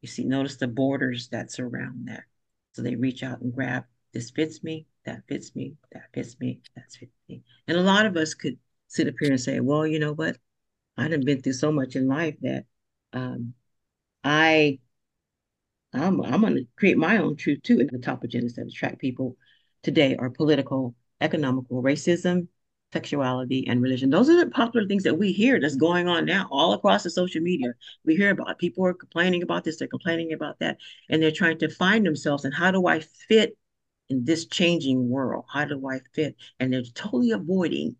[0.00, 2.24] You see, notice the borders that surround that.
[2.72, 6.60] So they reach out and grab, this fits me, that fits me, that fits me,
[6.76, 7.42] that fits me.
[7.66, 10.36] And a lot of us could sit up here and say, well, you know what?
[10.96, 12.64] I have been through so much in life that
[13.12, 13.54] um,
[14.24, 14.78] I,
[15.92, 17.80] I'm, I'm going to create my own truth too.
[17.80, 19.36] And the top agendas that attract people
[19.82, 22.48] today are political, economical, racism,
[22.92, 24.10] sexuality and religion.
[24.10, 27.10] Those are the popular things that we hear that's going on now all across the
[27.10, 27.68] social media.
[28.04, 31.58] We hear about people are complaining about this, they're complaining about that, and they're trying
[31.58, 33.56] to find themselves and how do I fit
[34.08, 35.44] in this changing world?
[35.52, 36.36] How do I fit?
[36.58, 37.96] And they're totally avoiding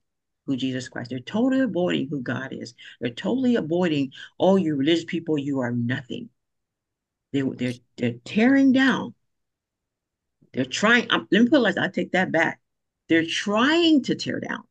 [0.51, 1.11] who Jesus Christ.
[1.11, 2.75] They're totally avoiding who God is.
[3.01, 6.29] They're totally avoiding, oh, you religious people, you are nothing.
[7.33, 9.15] They, they're, they're tearing down.
[10.53, 12.61] They're trying, um, let me put it like I take that back.
[13.09, 14.65] They're trying to tear down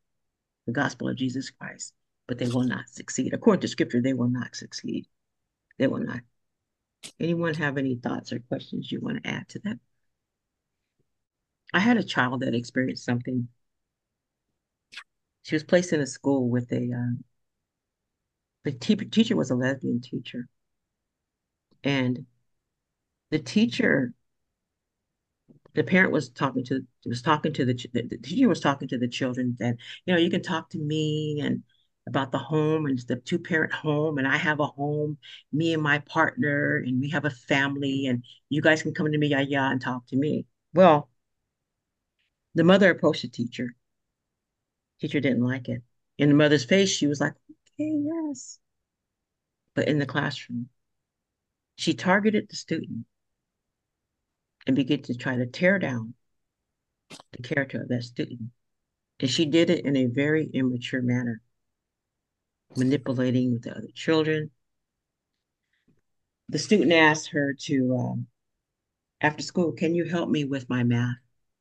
[0.66, 1.94] the gospel of Jesus Christ,
[2.28, 3.34] but they will not succeed.
[3.34, 5.08] According to scripture, they will not succeed.
[5.78, 6.20] They will not.
[7.20, 9.80] Anyone have any thoughts or questions you want to add to that?
[11.74, 13.48] I had a child that experienced something.
[15.50, 17.24] She was placed in a school with a, um,
[18.66, 20.48] the te teacher was a lesbian teacher.
[21.84, 22.28] And
[23.32, 24.14] the teacher
[25.74, 29.08] the parent was talking to was talking to the, the, teacher was talking to the
[29.08, 31.64] children that you know you can talk to me and
[32.06, 35.18] about the home and the two parent home and I have a home,
[35.52, 39.18] me and my partner and we have a family and you guys can come to
[39.18, 40.46] me yeah yeah and talk to me.
[40.76, 41.10] Well,
[42.54, 43.76] the mother approached the teacher.
[45.00, 45.82] Teacher didn't like it.
[46.18, 48.60] In the mother's face, she was like, okay, yes.
[49.74, 50.70] But in the classroom,
[51.78, 53.06] she targeted the student
[54.68, 56.14] and began to try to tear down
[57.32, 58.50] the character of that student.
[59.20, 61.42] And she did it in a very immature manner,
[62.76, 64.52] manipulating with the other children.
[66.50, 68.28] The student asked her to, um,
[69.22, 71.18] after school, can you help me with my math?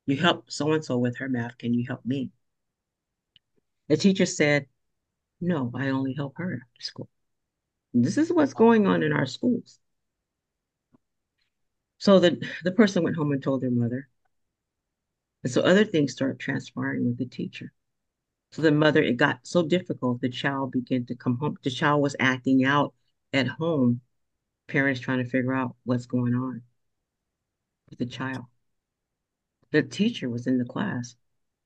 [0.07, 1.59] You help so and so with her math.
[1.59, 2.31] Can you help me?
[3.88, 4.66] The teacher said,
[5.40, 7.09] No, I only help her after school.
[7.94, 9.81] This is what's going on in our schools.
[11.98, 14.09] So the, the person went home and told their mother.
[15.42, 17.72] And so other things started transpiring with the teacher.
[18.53, 21.57] So the mother, it got so difficult, the child began to come home.
[21.62, 22.94] The child was acting out
[23.33, 24.01] at home,
[24.68, 26.62] parents trying to figure out what's going on
[27.90, 28.44] with the child.
[29.70, 31.14] The teacher was in the class,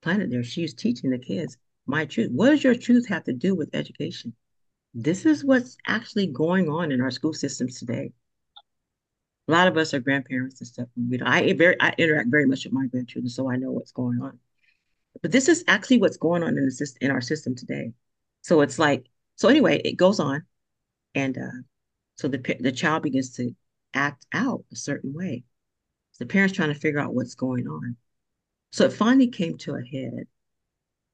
[0.00, 0.42] planted there.
[0.42, 1.56] She was teaching the kids,
[1.86, 2.30] my truth.
[2.32, 4.34] What does your truth have to do with education?
[4.94, 8.12] This is what's actually going on in our school systems today
[9.48, 10.88] a lot of us are grandparents and stuff.
[10.96, 13.72] And we don't, I very I interact very much with my grandchildren, so I know
[13.72, 14.38] what's going on.
[15.20, 17.92] But this is actually what's going on in the system in our system today.
[18.42, 20.44] So it's like so anyway, it goes on,
[21.14, 21.62] and uh,
[22.16, 23.54] so the the child begins to
[23.94, 25.44] act out a certain way.
[26.12, 27.96] So the parents trying to figure out what's going on.
[28.70, 30.26] So it finally came to a head,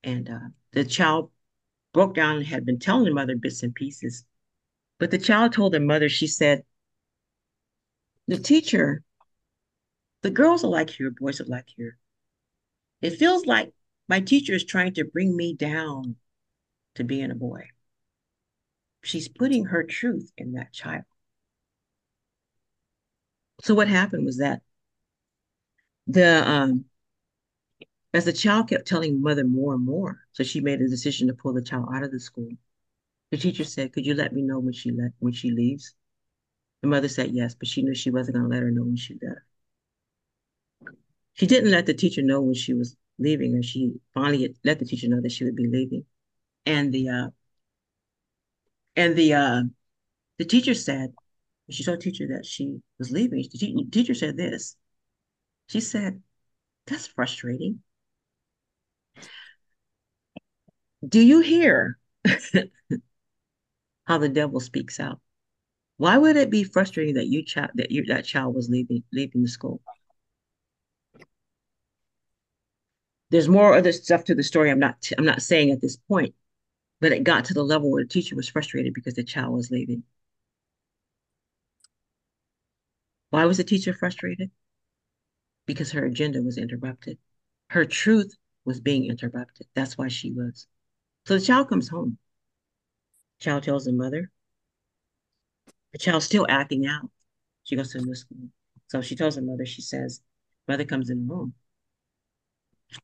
[0.05, 1.31] and uh, the child
[1.93, 4.25] broke down and had been telling the mother bits and pieces.
[4.99, 6.65] But the child told the mother, she said,
[8.27, 9.03] the teacher,
[10.23, 11.99] the girls are like here, boys are like here.
[13.01, 13.73] It feels like
[14.09, 16.17] my teacher is trying to bring me down
[16.97, 17.69] to being a boy.
[19.03, 21.05] She's putting her truth in that child.
[23.63, 24.63] So what happened was that
[26.07, 26.85] the um,
[28.15, 31.35] as the child kept telling mother more and more, so she made a decision to
[31.35, 32.51] pull the child out of the school.
[33.31, 35.95] The teacher said, "Could you let me know when she let when she leaves?"
[36.83, 38.97] The mother said yes, but she knew she wasn't going to let her know when
[38.97, 39.41] she left.
[41.35, 44.85] She didn't let the teacher know when she was leaving, and she finally let the
[44.85, 46.05] teacher know that she would be leaving.
[46.67, 47.31] And the uh,
[48.97, 49.63] and the uh,
[50.39, 51.15] the teacher said,
[51.71, 53.43] she told teacher that she was leaving.
[53.53, 54.77] The teacher said this.
[55.69, 56.23] She said,
[56.87, 57.83] "That's frustrating."
[61.07, 61.99] Do you hear
[64.07, 65.21] how the devil speaks out?
[65.99, 69.43] Why would it be frustrating that you child that you that child was leaving leaving
[69.43, 69.83] the school?
[73.31, 74.71] There's more other stuff to the story.
[74.71, 76.35] I'm not I'm not saying at this point,
[77.01, 79.71] But it got to the level where the teacher was frustrated because the child was
[79.71, 80.05] leaving.
[83.31, 84.51] Why was the teacher frustrated?
[85.67, 87.17] Because her agenda was interrupted.
[87.71, 88.35] Her truth
[88.65, 89.69] was being interrupted.
[89.73, 90.67] That's why she was.
[91.29, 92.17] So the child comes home.
[93.39, 94.31] Child tells the mother.
[95.93, 97.11] The child's still acting out.
[97.65, 98.49] She goes to the school.
[98.87, 100.23] So she tells her mother, she says,
[100.67, 101.53] Mother comes in the room.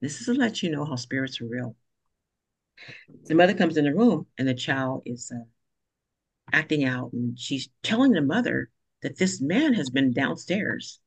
[0.00, 1.76] This is to let you know how spirits are real.
[3.26, 5.44] The mother comes in the room and the child is uh,
[6.50, 8.70] acting out and she's telling the mother
[9.02, 10.98] that this man has been downstairs.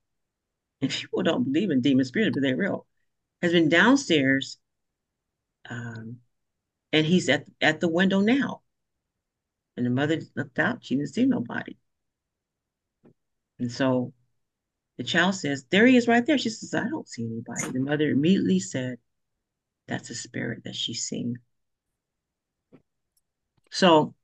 [0.82, 2.86] And people don't believe in demon spirits, but they're real.
[3.42, 4.60] Has been downstairs
[5.68, 6.18] um,
[6.94, 8.62] and he's at, at the window now.
[9.76, 11.78] And the mother looked out, she didn't see nobody.
[13.60, 14.14] And so
[14.98, 16.38] the child says, There he is right there.
[16.38, 17.72] She says, I don't see anybody.
[17.72, 18.98] The mother immediately said,
[19.88, 21.38] That's a spirit that she's seeing.
[23.72, 24.16] So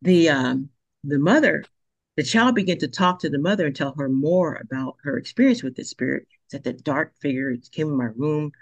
[0.00, 0.70] the um,
[1.04, 1.64] the mother,
[2.16, 5.62] the child began to talk to the mother and tell her more about her experience
[5.62, 6.26] with the spirit.
[6.52, 8.52] That the dark figure came in my room,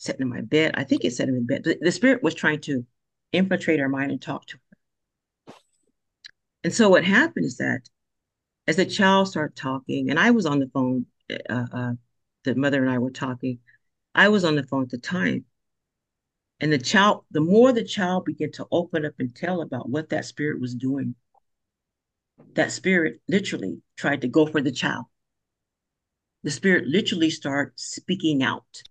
[0.00, 0.72] sat in my bed.
[0.74, 1.62] I think it sat in bed.
[1.62, 2.86] The, spirit was trying to
[3.32, 5.54] infiltrate her mind and talk to her.
[6.64, 7.82] And so what happened is that
[8.66, 11.92] as the child started talking, and I was on the phone, uh, uh,
[12.44, 13.58] the mother and I were talking.
[14.14, 15.44] I was on the phone at the time.
[16.60, 20.08] And the child, the more the child began to open up and tell about what
[20.10, 21.14] that spirit was doing,
[22.54, 25.04] that spirit literally tried to go for the child.
[26.42, 28.82] The spirit literally started speaking out.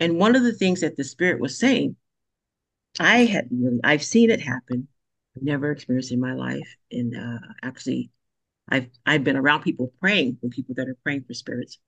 [0.00, 1.96] And one of the things that the spirit was saying,
[2.98, 4.88] I had really, I've seen it happen.
[5.36, 6.76] I've never experienced in my life.
[6.90, 8.10] And uh, actually,
[8.68, 11.78] I've I've been around people praying with people that are praying for spirits.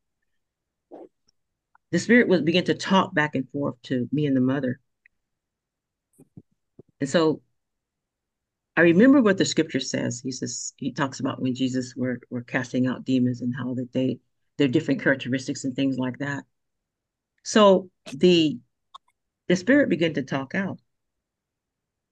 [1.91, 4.79] The spirit was begin to talk back and forth to me and the mother.
[7.01, 7.43] And so
[8.77, 10.21] I remember what the scripture says.
[10.21, 13.93] He says he talks about when Jesus were were casting out demons and how that
[13.93, 14.19] they
[14.59, 16.45] their different characteristics and things like that.
[17.43, 18.59] So the
[19.49, 20.79] the spirit began to talk out.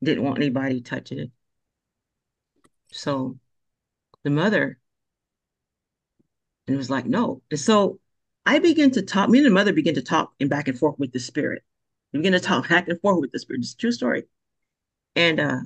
[0.03, 1.31] Didn't want anybody touching it.
[2.93, 3.39] So
[4.25, 4.79] the mother
[6.71, 7.43] and it was like, no.
[7.51, 7.99] And so
[8.47, 11.01] I began to talk, me and the mother began to talk and back and forth
[11.01, 11.65] with the spirit.
[12.13, 13.63] We began to talk back and forth with the spirit.
[13.63, 14.25] It's a true story.
[15.17, 15.57] And uh,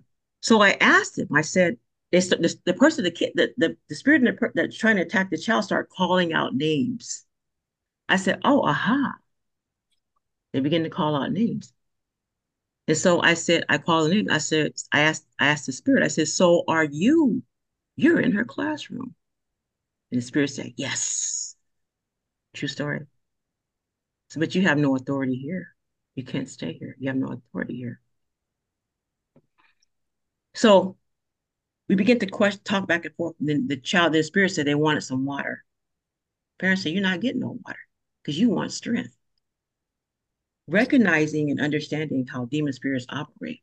[0.41, 1.77] so I asked him, I said,
[2.11, 5.37] the, the person, the kid, the, the, the spirit the, that's trying to attack the
[5.37, 7.27] child start calling out names.
[8.09, 9.13] I said, oh, aha.
[10.55, 11.75] They begin to call out names.
[12.89, 14.29] And so I said, I called name.
[14.31, 17.43] I said, I asked, I asked the spirit, I said, so are you
[17.97, 19.15] you're in her classroom.
[20.11, 21.57] And the spirit said, Yes.
[22.55, 23.01] True story.
[24.31, 25.75] So, but you have no authority here.
[26.15, 26.97] You can't stay here.
[27.01, 28.01] You have no authority here.
[30.55, 30.97] So
[31.89, 33.35] we begin to question, talk back and forth.
[33.41, 35.65] And then the child, the spirit said they wanted some water.
[36.61, 37.79] Parents said, You're not getting no water
[38.23, 39.17] because you want strength.
[40.67, 43.63] Recognizing and understanding how demon spirits operate.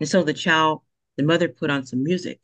[0.00, 0.82] And so the child,
[1.16, 2.40] the mother put on some music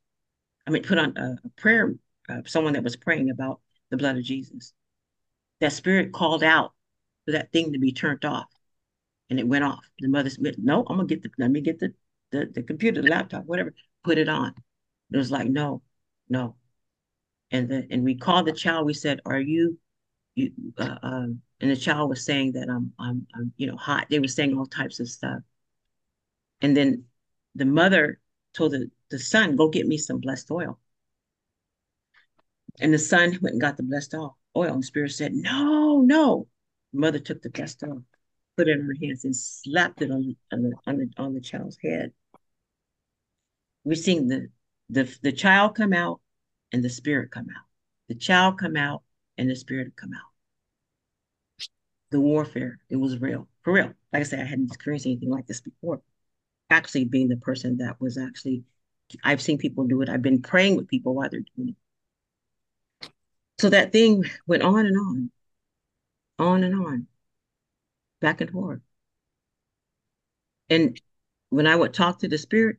[0.69, 1.95] I mean, put on a, a prayer,
[2.29, 3.61] uh, someone that was praying about
[3.91, 4.75] the blood of Jesus.
[5.61, 6.75] That spirit called out
[7.25, 8.51] for that thing to be turned off,
[9.31, 9.85] and it went off.
[9.99, 11.95] The mother said, "No, I'm gonna get the let me get the
[12.33, 13.73] the, the computer, the laptop, whatever,
[14.05, 14.55] put it on."
[15.11, 15.81] It was like, "No,
[16.29, 16.57] no,"
[17.51, 18.85] and the, and we called the child.
[18.85, 19.79] We said, "Are you?"
[20.35, 24.07] You, uh, um, and the child was saying that I'm, I'm, I'm, you know, hot.
[24.09, 25.41] They were saying all types of stuff.
[26.61, 27.05] And then
[27.55, 28.21] the mother
[28.55, 30.79] told the, the son, go get me some blessed oil.
[32.81, 34.37] And the son went and got the blessed oil.
[34.55, 36.47] And the spirit said, no, no.
[36.93, 38.05] Mother took the blessed oil,
[38.57, 41.41] put it in her hands and slapped it on, on, the, on, the, on the
[41.41, 42.13] child's head.
[43.85, 44.49] We're seeing the,
[44.91, 46.21] the, the child come out
[46.73, 47.65] and the spirit come out.
[48.09, 49.03] The child come out
[49.37, 50.28] and the spirit come out.
[52.11, 53.93] The warfare, it was real, for real.
[54.13, 56.01] Like I said, I hadn't experienced anything like this before
[56.71, 58.65] actually being the person that was actually,
[59.25, 60.09] I've seen people do it.
[60.09, 63.11] I've been praying with people while they're doing it.
[63.59, 65.31] So that thing went on and on,
[66.39, 67.07] on and on,
[68.21, 68.81] back and forth.
[70.71, 71.01] And
[71.51, 72.77] when I would talk to the spirit,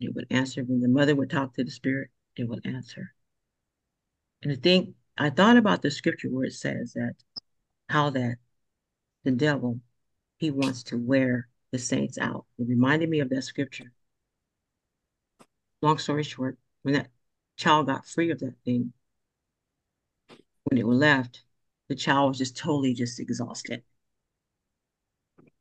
[0.00, 0.62] it would answer.
[0.62, 3.12] When the mother would talk to the spirit, it would answer.
[4.42, 7.14] And I think I thought about the scripture where it says that
[7.88, 8.36] how that
[9.24, 9.80] the devil
[10.38, 12.46] he wants to wear the saints out.
[12.58, 13.92] It reminded me of that scripture.
[15.80, 17.10] Long story short, when that
[17.56, 18.92] child got free of that thing,
[20.64, 21.42] when it was left,
[21.88, 23.82] the child was just totally just exhausted.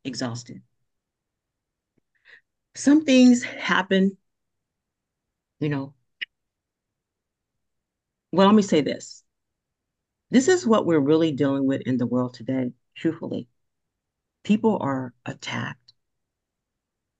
[0.03, 0.61] Exhausted.
[2.75, 4.17] some things happen,
[5.59, 5.93] you know.
[8.31, 9.23] Well, let me say this.
[10.29, 13.47] This is what we're really dealing with in the world today, truthfully.
[14.43, 15.93] People are attacked.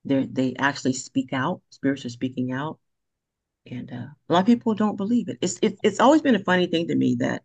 [0.06, 1.62] They they actually speak out.
[1.70, 2.80] Spirits are speaking out,
[3.70, 5.38] and uh, a lot of people don't believe it.
[5.42, 7.44] It's it, it's always been a funny thing to me that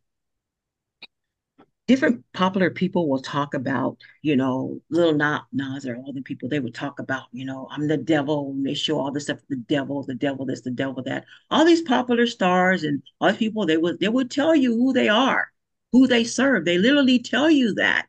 [1.86, 6.60] different popular people will talk about, you know, Lil Nas or all the people, they
[6.60, 8.50] would talk about, you know, I'm the devil.
[8.50, 11.24] And they show all this stuff, the devil, the devil, this, the devil, that.
[11.50, 14.92] All these popular stars and all these people, they would they would tell you who
[14.92, 15.52] they are,
[15.98, 16.64] who they serve.
[16.64, 18.06] They literally tell you that.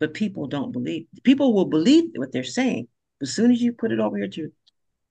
[0.00, 1.06] But people don't believe.
[1.24, 2.88] People will believe what they're saying.
[3.20, 4.52] As soon as you put it over here to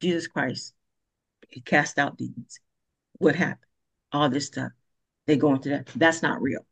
[0.01, 0.73] Jesus Christ,
[1.49, 2.59] he cast out demons.
[3.17, 3.59] What happened?
[4.11, 4.71] All this stuff.
[5.25, 5.87] They go into that.
[5.95, 6.65] That's not real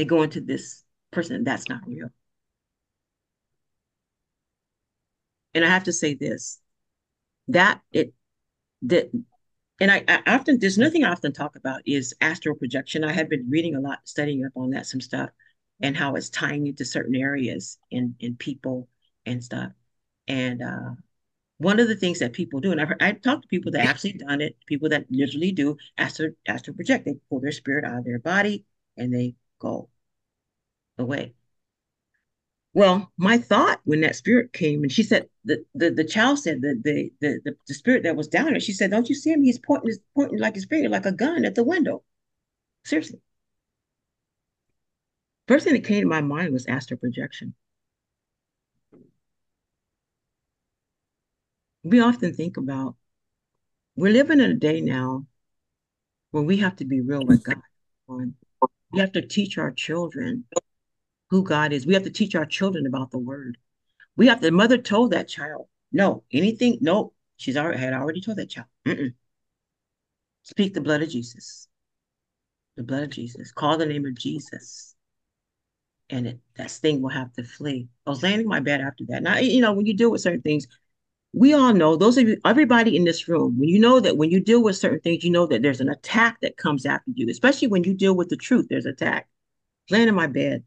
[0.00, 2.08] they go into this person that's not real.
[5.54, 6.58] And I have to say this,
[7.48, 8.14] that it
[8.82, 9.10] that
[9.80, 13.02] and I, I, often there's nothing I often talk about is astral projection.
[13.02, 15.30] I have been reading a lot, studying up on that some stuff,
[15.80, 18.88] and how it's tying into certain areas in in people
[19.26, 19.72] and stuff.
[20.28, 20.90] And uh,
[21.58, 24.14] one of the things that people do, and I've I've talked to people that actually
[24.14, 27.06] done it, people that literally do astral astral project.
[27.06, 28.64] They pull their spirit out of their body
[28.96, 29.88] and they go
[30.98, 31.34] away.
[32.72, 36.62] Well, my thought when that spirit came, and she said the the, the child said
[36.62, 39.42] the, the the the spirit that was down there, she said, Don't you see him?
[39.42, 42.04] He's pointing pointing like his finger, like a gun at the window.
[42.84, 43.20] Seriously.
[45.48, 47.54] First thing that came to my mind was astral projection.
[51.82, 52.94] We often think about
[53.96, 55.26] we're living in a day now
[56.30, 58.32] where we have to be real with God.
[58.92, 60.44] We have to teach our children
[61.30, 61.86] who God is.
[61.86, 63.56] We have to teach our children about the word.
[64.16, 68.20] We have to, the mother told that child, no, anything, no, she's already had already
[68.20, 68.66] told that child.
[68.86, 69.14] Mm-mm.
[70.42, 71.68] Speak the blood of Jesus.
[72.76, 73.52] The blood of Jesus.
[73.52, 74.94] Call the name of Jesus.
[76.08, 77.88] And it, that thing will have to flee.
[78.06, 79.22] I was laying in my bed after that.
[79.22, 80.66] Now, you know, when you deal with certain things,
[81.32, 84.30] we all know those of you, everybody in this room, when you know that when
[84.30, 87.28] you deal with certain things, you know that there's an attack that comes after you,
[87.30, 89.28] especially when you deal with the truth, there's attack.
[89.90, 90.64] Laying in my bed,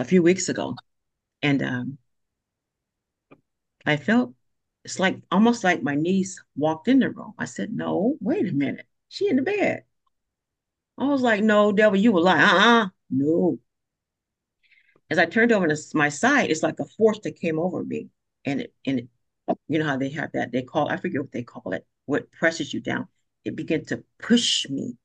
[0.00, 0.74] a few weeks ago,
[1.42, 1.98] and um,
[3.86, 4.34] I felt
[4.84, 7.34] it's like almost like my niece walked in the room.
[7.38, 9.84] I said, "No, wait a minute, she in the bed."
[10.98, 13.58] I was like, "No, devil, you were lying." Uh-uh, no.
[15.10, 18.08] As I turned over to my side, it's like a force that came over me,
[18.44, 19.08] and it, and it,
[19.68, 22.30] you know how they have that they call I forget what they call it, what
[22.32, 23.08] presses you down.
[23.44, 24.96] It began to push me,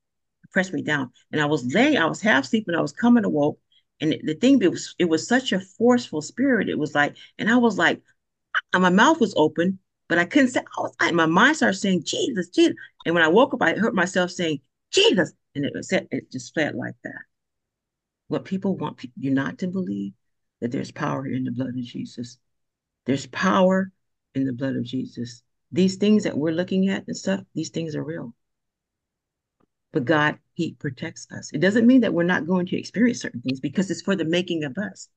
[0.52, 3.28] press me down, and I was laying, I was half sleeping, I was coming to
[3.28, 3.60] woke,
[4.00, 6.68] and the thing it was it was such a forceful spirit.
[6.68, 8.00] It was like, and I was like,
[8.72, 9.78] my mouth was open,
[10.08, 10.60] but I couldn't say.
[10.60, 12.74] I was like, my mind started saying Jesus, Jesus.
[13.04, 14.60] And when I woke up, I heard myself saying
[14.92, 17.22] Jesus, and it was it just felt like that.
[18.28, 20.12] What people want you not to believe
[20.60, 22.38] that there's power in the blood of Jesus.
[23.06, 23.90] There's power
[24.34, 25.42] in the blood of Jesus.
[25.72, 28.34] These things that we're looking at and stuff, these things are real.
[29.92, 31.50] But God, He protects us.
[31.52, 34.24] It doesn't mean that we're not going to experience certain things because it's for the
[34.24, 35.08] making of us.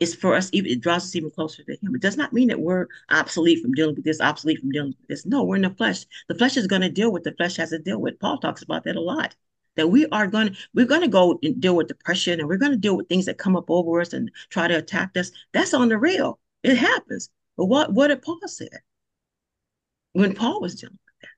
[0.00, 1.94] It's for us, it draws us even closer to Him.
[1.94, 5.08] It does not mean that we're obsolete from dealing with this, obsolete from dealing with
[5.08, 5.26] this.
[5.26, 6.04] No, we're in the flesh.
[6.28, 8.20] The flesh is going to deal with the flesh has to deal with.
[8.20, 9.34] Paul talks about that a lot.
[9.74, 12.56] That we are going to, we're going to go and deal with depression and we're
[12.56, 15.30] going to deal with things that come up over us and try to attack us.
[15.52, 16.38] That's on the real.
[16.62, 17.30] It happens.
[17.56, 18.68] But what, what did Paul say?
[20.12, 21.28] When Paul was dealing with that,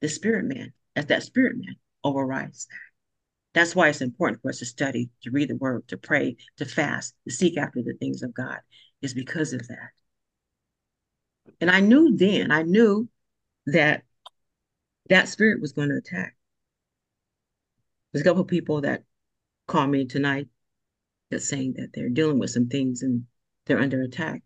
[0.00, 3.58] the spirit man, as that spirit man overrides that.
[3.58, 6.66] That's why it's important for us to study, to read the word, to pray, to
[6.66, 8.58] fast, to seek after the things of God,
[9.00, 9.90] is because of that.
[11.58, 13.08] And I knew then, I knew
[13.66, 14.02] that
[15.08, 16.36] that spirit was going to attack.
[18.12, 19.04] There's a couple people that
[19.66, 20.48] call me tonight
[21.30, 23.24] that's saying that they're dealing with some things and
[23.64, 24.42] they're under attack.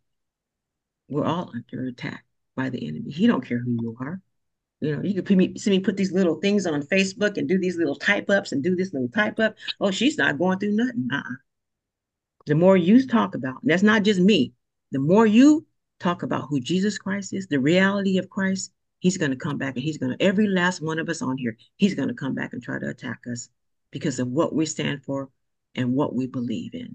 [1.08, 2.24] We're all under attack
[2.54, 3.10] by the enemy.
[3.10, 4.20] He don't care who you are.
[4.84, 7.58] You know, you could me, see me put these little things on Facebook and do
[7.58, 9.56] these little type ups and do this little type up.
[9.80, 11.08] Oh, she's not going through nothing.
[11.10, 11.36] Uh-uh.
[12.44, 14.52] The more you talk about, and that's not just me,
[14.92, 15.64] the more you
[16.00, 19.74] talk about who Jesus Christ is, the reality of Christ, he's going to come back
[19.74, 22.34] and he's going to, every last one of us on here, he's going to come
[22.34, 23.48] back and try to attack us
[23.90, 25.30] because of what we stand for
[25.74, 26.94] and what we believe in.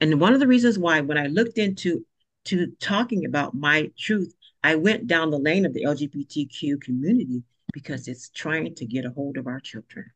[0.00, 2.04] And one of the reasons why, when I looked into
[2.46, 4.34] to talking about my truth
[4.66, 9.10] I went down the lane of the LGBTQ community because it's trying to get a
[9.10, 10.06] hold of our children.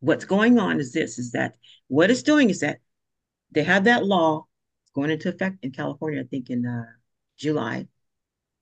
[0.00, 1.54] What's going on is this is that
[1.86, 2.80] what it's doing is that
[3.52, 4.46] they have that law
[4.92, 6.86] going into effect in California, I think in uh,
[7.36, 7.86] July,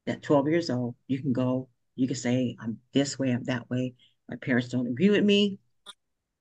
[0.04, 3.70] that 12 years old, you can go, you can say, I'm this way, I'm that
[3.70, 3.94] way.
[4.28, 5.58] My parents don't agree with me.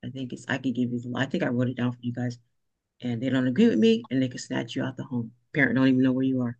[0.04, 2.00] I think it's, I can give you the, I think I wrote it down for
[2.02, 2.38] you guys.
[3.00, 5.32] And they don't agree with me and they can snatch you out the home.
[5.54, 6.58] Parent don't even know where you are.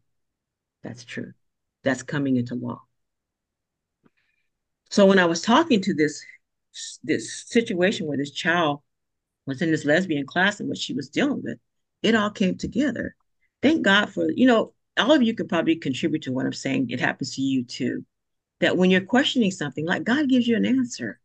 [0.82, 1.34] That's true.
[1.86, 2.82] That's coming into law.
[4.90, 6.24] So when I was talking to this
[7.04, 8.82] this situation where this child
[9.46, 11.58] was in this lesbian class and what she was dealing with,
[12.04, 13.16] it all came together.
[13.62, 16.90] Thank God for, you know, all of you could probably contribute to what I'm saying.
[16.90, 18.06] It happens to you too.
[18.60, 21.20] That when you're questioning something, like God gives you an answer,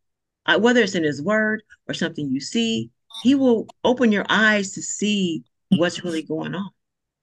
[0.47, 2.91] uh, whether it's in His Word or something you see,
[3.23, 6.71] He will open your eyes to see what's really going on.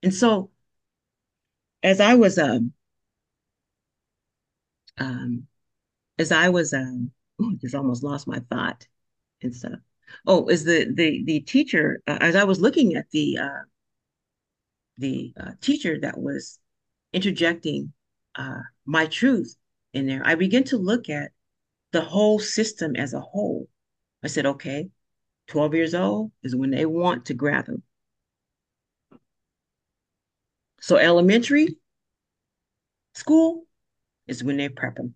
[0.04, 0.50] And so,
[1.84, 2.74] as I was um,
[4.98, 5.48] um
[6.20, 8.88] as I was um, oh, just almost lost my thought
[9.42, 9.80] and stuff.
[10.26, 13.64] Oh, is the the the teacher uh, as I was looking at the uh,
[14.98, 16.60] the uh, teacher that was
[17.14, 17.94] interjecting
[18.36, 19.56] uh, my truth
[19.94, 21.32] in there, I began to look at
[21.92, 23.68] the whole system as a whole.
[24.24, 24.90] I said, okay,
[25.48, 27.84] 12 years old is when they want to grab them.
[30.80, 31.78] So elementary
[33.14, 33.67] school
[34.28, 35.16] is when they prep them.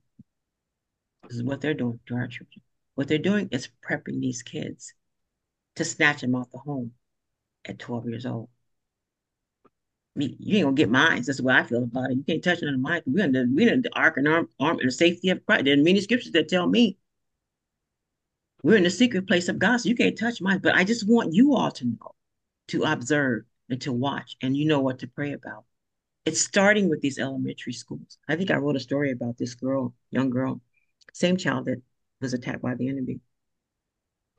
[1.24, 2.62] This is what they're doing to our children.
[2.96, 4.94] What they're doing is prepping these kids
[5.76, 6.92] to snatch them off the home
[7.66, 8.50] at 12 years old.
[10.16, 11.24] Me, you ain't gonna get mine.
[11.26, 12.18] That's the way I feel about it.
[12.18, 13.02] You can't touch none of mine.
[13.06, 15.66] We're in the we're in the ark and arm, arm and the safety of Christ.
[15.66, 16.98] There are many scriptures that tell me
[18.62, 20.60] we're in the secret place of God, so you can't touch mine.
[20.62, 22.12] But I just want you all to know,
[22.70, 25.64] to observe and to watch, and you know what to pray about.
[26.26, 28.18] It's starting with these elementary schools.
[28.28, 30.62] I think I wrote a story about this girl, young girl,
[31.14, 31.82] same child that
[32.22, 33.20] was attacked by the enemy.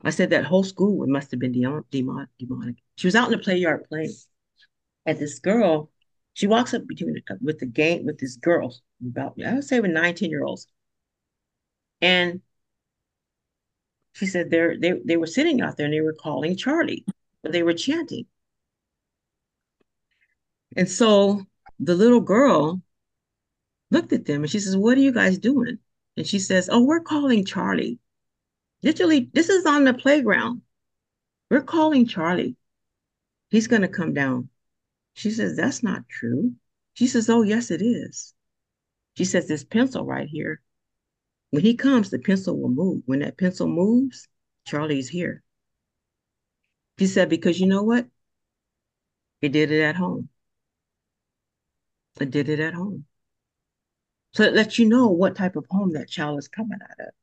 [0.01, 2.75] I said that whole school it must have been demon, demonic.
[2.95, 4.13] She was out in the play yard playing.
[5.05, 5.91] And this girl,
[6.33, 9.79] she walks up between uh, with the gang, with these girls, about I would say
[9.79, 10.67] with 19 year olds.
[12.01, 12.41] And
[14.13, 17.05] she said they they they were sitting out there and they were calling Charlie,
[17.43, 18.25] but they were chanting.
[20.75, 21.45] And so
[21.79, 22.81] the little girl
[23.91, 25.79] looked at them and she says, What are you guys doing?
[26.17, 27.99] And she says, Oh, we're calling Charlie.
[28.81, 30.61] Literally, this is on the playground.
[31.49, 32.55] We're calling Charlie.
[33.49, 34.49] He's going to come down.
[35.13, 36.53] She says, That's not true.
[36.93, 38.33] She says, Oh, yes, it is.
[39.15, 40.61] She says, This pencil right here,
[41.51, 43.03] when he comes, the pencil will move.
[43.05, 44.27] When that pencil moves,
[44.65, 45.43] Charlie's here.
[46.99, 48.07] She said, Because you know what?
[49.41, 50.29] It did it at home.
[52.19, 53.05] It did it at home.
[54.33, 57.13] So it lets you know what type of home that child is coming out of.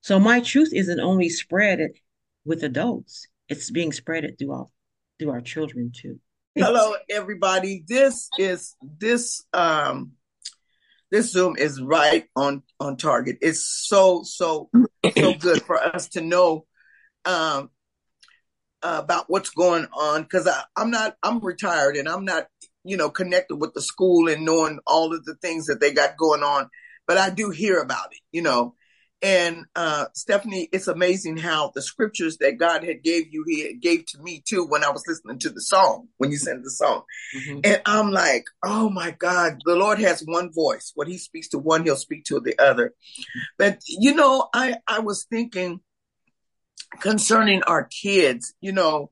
[0.00, 1.80] So my truth isn't only spread
[2.44, 4.66] with adults, it's being spread through our
[5.18, 6.18] through our children too.
[6.54, 7.84] Hello everybody.
[7.86, 10.12] This is this um
[11.10, 13.38] this Zoom is right on on target.
[13.40, 14.70] It's so so
[15.16, 16.66] so good for us to know
[17.24, 17.70] um
[18.82, 22.46] about what's going on because I'm not I'm retired and I'm not
[22.88, 26.16] you know, connected with the school and knowing all of the things that they got
[26.16, 26.70] going on,
[27.06, 28.74] but I do hear about it, you know.
[29.20, 34.06] And uh, Stephanie, it's amazing how the scriptures that God had gave you, He gave
[34.06, 37.02] to me too when I was listening to the song, when you sent the song.
[37.36, 37.60] Mm-hmm.
[37.64, 40.92] And I'm like, oh my God, the Lord has one voice.
[40.94, 42.94] What He speaks to one, He'll speak to the other.
[43.58, 45.80] But you know, I I was thinking
[47.00, 49.10] concerning our kids, you know,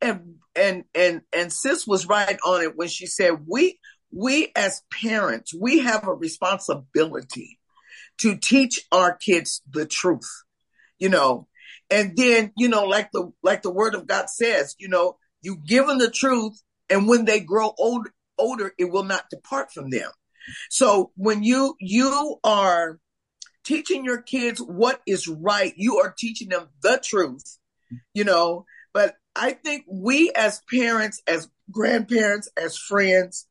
[0.00, 3.78] and and and and sis was right on it when she said we
[4.14, 7.58] we as parents we have a responsibility
[8.18, 10.28] to teach our kids the truth
[11.02, 11.48] you know?
[11.90, 15.58] And then you know like the like the word of god says you know you
[15.66, 16.54] give them the truth
[16.88, 20.10] and when they grow old older it will not depart from them.
[20.70, 22.98] So when you you are
[23.64, 27.58] teaching your kids what is right you are teaching them the truth
[28.14, 28.64] you know
[29.34, 33.46] I think we as parents, as grandparents, as friends,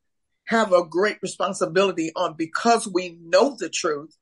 [0.46, 4.16] have a great responsibility on because we know the truth.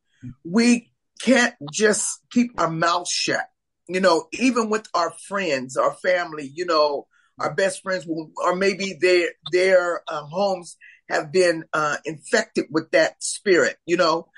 [0.45, 0.93] We
[1.23, 3.47] can't just keep our mouths shut.
[3.89, 7.07] You know, even with our friends, our family, you know,
[7.39, 8.07] our best friends,
[8.37, 10.77] or maybe their their um, homes
[11.09, 13.77] have been uh, infected with that spirit.
[13.87, 14.29] You know,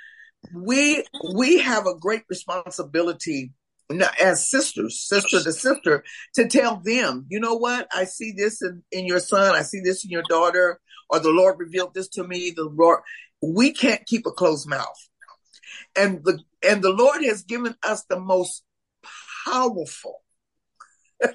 [0.54, 1.04] we
[1.34, 3.52] we have a great responsibility
[4.01, 8.82] as sisters, sister to sister, to tell them, you know what, I see this in,
[8.93, 10.80] in your son, I see this in your daughter,
[11.11, 12.53] or the Lord revealed this to me.
[12.55, 13.01] The Lord,
[13.43, 15.09] we can't keep a closed mouth.
[15.97, 18.62] And the and the Lord has given us the most
[19.45, 20.22] powerful.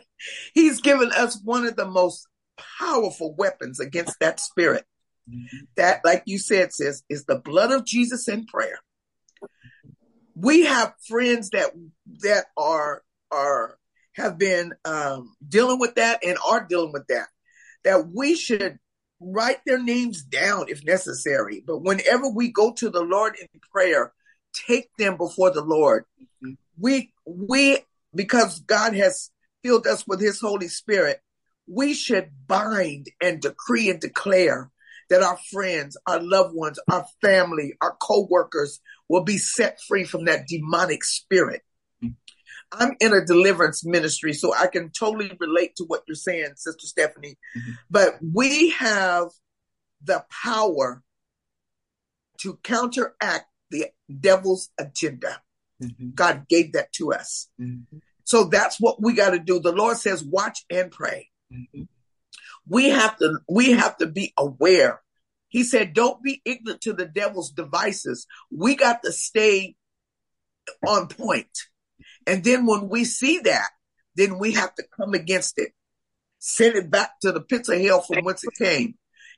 [0.54, 2.28] He's given us one of the most
[2.80, 4.86] powerful weapons against that spirit.
[5.30, 5.58] Mm-hmm.
[5.76, 8.80] That, like you said, says, is the blood of Jesus in prayer.
[10.40, 11.72] We have friends that
[12.22, 13.78] that are are
[14.14, 17.28] have been um, dealing with that and are dealing with that.
[17.84, 18.78] That we should
[19.20, 21.64] write their names down if necessary.
[21.66, 24.14] But whenever we go to the Lord in prayer,
[24.54, 26.06] take them before the Lord.
[26.80, 27.80] We we
[28.14, 29.32] because God has
[29.64, 31.20] filled us with his Holy Spirit,
[31.68, 34.72] we should bind and decree and declare
[35.10, 38.80] that our friends, our loved ones, our family, our co-workers
[39.10, 41.62] will be set free from that demonic spirit.
[42.72, 46.86] I'm in a deliverance ministry, so I can totally relate to what you're saying, Sister
[46.86, 47.38] Stephanie.
[47.58, 47.72] Mm-hmm.
[47.90, 49.30] But we have
[50.04, 51.02] the power
[52.42, 53.86] to counteract the
[54.20, 55.42] devil's agenda.
[55.82, 56.10] Mm-hmm.
[56.14, 57.50] God gave that to us.
[57.60, 58.00] Mm-hmm.
[58.26, 59.60] So that's what we got to do.
[59.60, 61.30] The Lord says, watch and pray.
[61.54, 61.84] Mm-hmm.
[62.68, 65.02] We have to, we have to be aware.
[65.50, 68.28] He said, don't be ignorant to the devil's devices.
[68.52, 69.76] We got to stay
[70.86, 71.48] on point.
[72.26, 73.70] And then when we see that,
[74.16, 75.72] then we have to come against it,
[76.40, 78.96] send it back to the pits of hell from whence it came,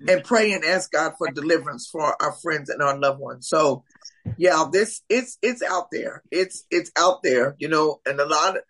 [0.08, 3.48] and pray and ask God for deliverance for our friends and our loved ones.
[3.48, 3.84] So,
[4.38, 6.24] yeah, this it's it's out there.
[6.32, 8.00] It's it's out there, you know.
[8.06, 8.64] And a lot of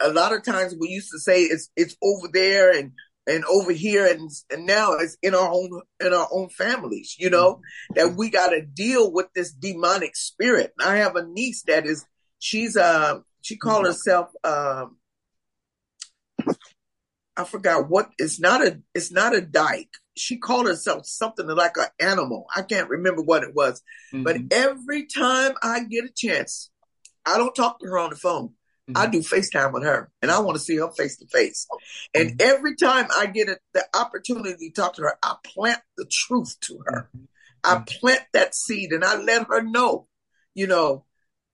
[0.00, 2.92] a lot of times we used to say it's it's over there and
[3.26, 7.30] and over here and and now it's in our own in our own families you
[7.30, 7.60] know
[7.94, 12.04] that we got to deal with this demonic spirit i have a niece that is
[12.38, 14.96] she's uh she called herself um
[17.40, 19.94] I forgot what it's not a it's not a dyke.
[20.14, 22.46] She called herself something like an animal.
[22.54, 23.82] I can't remember what it was.
[24.12, 24.24] Mm-hmm.
[24.24, 26.70] But every time I get a chance,
[27.24, 28.52] I don't talk to her on the phone.
[28.92, 29.02] Mm-hmm.
[29.02, 31.66] I do FaceTime with her and I want to see her face to face.
[32.14, 32.48] And mm-hmm.
[32.48, 36.56] every time I get a, the opportunity to talk to her, I plant the truth
[36.62, 37.08] to her.
[37.16, 37.24] Mm-hmm.
[37.62, 40.06] I plant that seed and I let her know,
[40.54, 41.04] you know,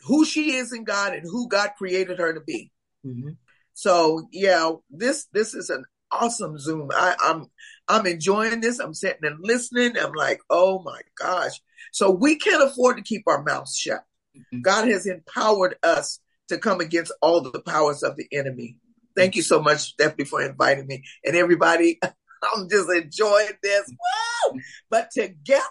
[0.03, 2.71] who she is in God and who God created her to be.
[3.05, 3.31] Mm-hmm.
[3.75, 6.91] So yeah, this this is an awesome Zoom.
[6.95, 7.47] I, I'm
[7.89, 8.79] I'm enjoying this.
[8.79, 9.99] I'm sitting and listening.
[9.99, 11.61] I'm like, oh my gosh.
[11.93, 14.05] So we can't afford to keep our mouths shut.
[14.37, 14.61] Mm-hmm.
[14.63, 18.77] God has empowered us to come against all the powers of the enemy.
[19.15, 21.05] Thank you so much, Stephanie, for inviting me.
[21.25, 23.89] And everybody, I'm just enjoying this.
[23.89, 24.61] Woo!
[24.91, 25.63] But together,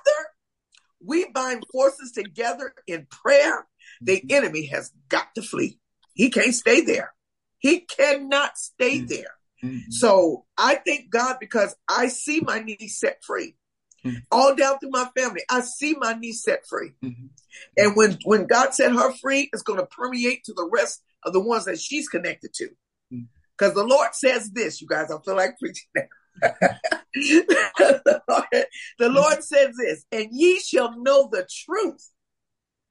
[1.03, 3.67] we bind forces together in prayer
[4.01, 4.35] the mm-hmm.
[4.35, 5.79] enemy has got to flee.
[6.13, 7.13] He can't stay there.
[7.59, 9.07] He cannot stay mm-hmm.
[9.07, 9.35] there.
[9.89, 13.55] So I thank God because I see my niece set free.
[14.05, 14.17] Mm-hmm.
[14.31, 16.91] All down through my family, I see my niece set free.
[17.03, 17.25] Mm-hmm.
[17.77, 21.33] And when, when God set her free, it's going to permeate to the rest of
[21.33, 22.69] the ones that she's connected to.
[23.09, 23.79] Because mm-hmm.
[23.79, 26.03] the Lord says this, you guys, I feel like preaching now.
[27.13, 28.65] the, Lord,
[28.99, 32.11] the Lord says this, and ye shall know the truth,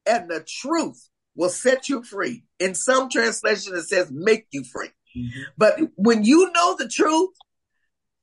[0.07, 2.45] and the truth will set you free.
[2.59, 4.91] In some translation, it says make you free.
[5.17, 5.41] Mm-hmm.
[5.57, 7.31] But when you know the truth,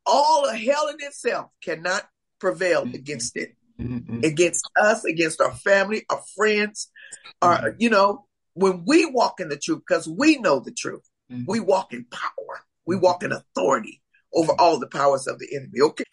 [0.05, 2.03] all of hell in itself cannot
[2.41, 2.95] prevail mm-hmm.
[2.95, 4.19] against it, mm-hmm.
[4.23, 6.91] against us, against our family, our friends,
[7.41, 7.75] our, mm-hmm.
[7.79, 11.43] you know, when we walk in the truth, because we know the truth, mm-hmm.
[11.47, 14.01] we walk in power, we walk in authority
[14.33, 15.79] over all the powers of the enemy.
[15.81, 16.03] Okay.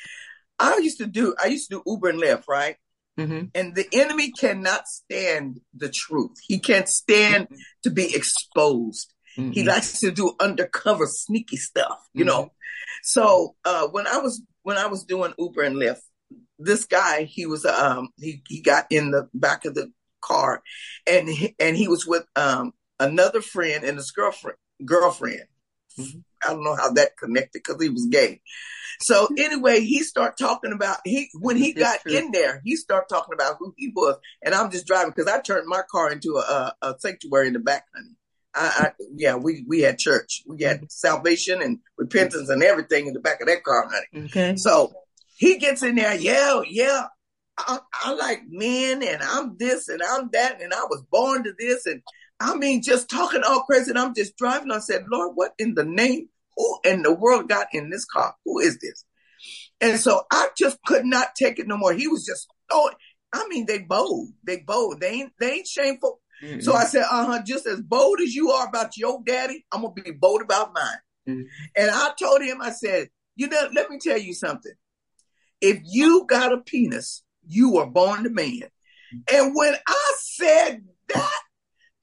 [0.60, 2.76] I used to do, I used to do Uber and Lyft, right?
[3.18, 3.46] Mm-hmm.
[3.54, 6.36] And the enemy cannot stand the truth.
[6.46, 7.56] He can't stand mm-hmm.
[7.82, 9.12] to be exposed.
[9.36, 9.52] Mm-hmm.
[9.52, 12.52] He likes to do undercover sneaky stuff, you know.
[13.02, 16.02] So uh, when I was when I was doing Uber and Lyft,
[16.59, 20.62] this guy he was um he he got in the back of the car,
[21.06, 25.44] and he, and he was with um another friend and his girlfriend girlfriend.
[25.98, 26.18] Mm-hmm.
[26.46, 28.40] I don't know how that connected because he was gay.
[29.00, 33.34] So anyway, he start talking about he when he got in there, he start talking
[33.34, 36.74] about who he was, and I'm just driving because I turned my car into a,
[36.82, 38.16] a, sanctuary in the back, honey.
[38.54, 43.14] I, I, yeah, we we had church, we had salvation and repentance and everything in
[43.14, 44.26] the back of that car, honey.
[44.26, 44.56] Okay.
[44.56, 44.92] So
[45.39, 47.07] he gets in there, yeah, yeah.
[47.57, 51.53] I, I like men and I'm this and I'm that and I was born to
[51.59, 52.03] this and
[52.39, 53.91] I mean just talking all crazy.
[53.91, 54.70] And I'm just driving.
[54.70, 58.34] I said, Lord, what in the name who in the world got in this car?
[58.45, 59.05] Who is this?
[59.80, 61.93] And so I just could not take it no more.
[61.93, 62.91] He was just oh,
[63.32, 64.28] I mean, they bold.
[64.45, 65.01] They bold.
[65.01, 66.20] They ain't they ain't shameful.
[66.43, 66.61] Mm-hmm.
[66.61, 69.95] So I said, uh-huh, just as bold as you are about your daddy, I'm gonna
[69.95, 70.99] be bold about mine.
[71.28, 71.43] Mm-hmm.
[71.76, 74.72] And I told him, I said, you know, let me tell you something.
[75.61, 78.68] If you got a penis, you were born a man.
[79.32, 81.40] And when I said that,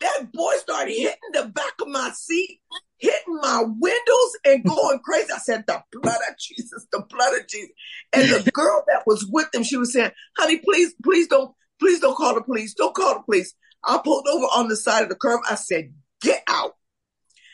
[0.01, 2.60] that boy started hitting the back of my seat
[2.97, 5.32] hitting my windows and going crazy.
[5.34, 7.72] I said, the blood of Jesus, the blood of Jesus.
[8.14, 11.99] And the girl that was with them, she was saying, honey, please, please don't, please
[11.99, 12.74] don't call the police.
[12.74, 13.53] Don't call the police.
[13.84, 15.41] I pulled over on the side of the curb.
[15.49, 16.74] I said, get out.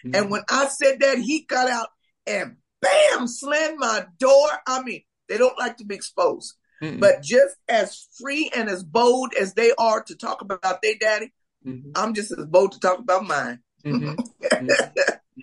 [0.06, 0.16] Mm-hmm.
[0.16, 1.88] And when I said that, he got out
[2.26, 4.48] and bam, slammed my door.
[4.68, 6.56] I mean, they don't like to be exposed.
[6.82, 7.00] Mm-hmm.
[7.00, 11.32] But just as free and as bold as they are to talk about their daddy,
[11.66, 11.92] mm-hmm.
[11.96, 13.60] I'm just as bold to talk about mine.
[13.86, 14.16] Mm-hmm.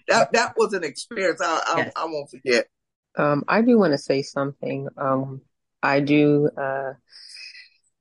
[0.08, 1.92] that that was an experience I I, yes.
[1.96, 2.66] I won't forget.
[3.16, 4.88] Um, I do want to say something.
[4.96, 5.42] Um,
[5.82, 6.50] I do.
[6.56, 6.94] Uh,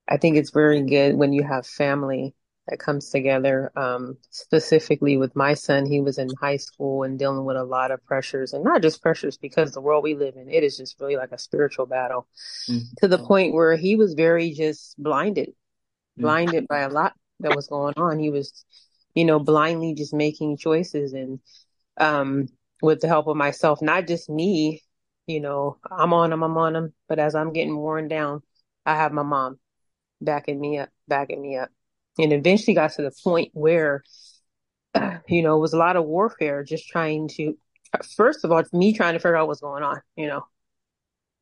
[0.08, 2.34] I think it's very good when you have family
[2.68, 3.72] that comes together.
[3.76, 7.92] Um, specifically with my son, he was in high school and dealing with a lot
[7.92, 11.00] of pressures, and not just pressures because the world we live in, it is just
[11.00, 12.28] really like a spiritual battle,
[12.70, 12.86] mm-hmm.
[12.98, 16.24] to the point where he was very just blinded, mm-hmm.
[16.24, 18.20] blinded by a lot that was going on.
[18.20, 18.66] He was,
[19.14, 21.40] you know, blindly just making choices and
[21.98, 22.48] um,
[22.82, 24.84] with the help of myself, not just me,
[25.26, 26.94] you know, I'm on him, I'm on him.
[27.08, 28.42] But as I'm getting worn down,
[28.86, 29.60] I have my mom
[30.22, 31.70] backing me up, backing me up.
[32.20, 34.04] And eventually got to the point where,
[35.28, 37.58] you know, it was a lot of warfare just trying to,
[38.16, 40.46] first of all, it's me trying to figure out what's going on, you know.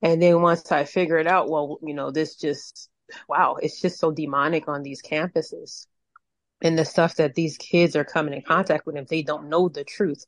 [0.01, 2.89] And then once I figured out, well, you know, this just,
[3.27, 5.87] wow, it's just so demonic on these campuses.
[6.61, 9.69] And the stuff that these kids are coming in contact with, if they don't know
[9.69, 10.25] the truth,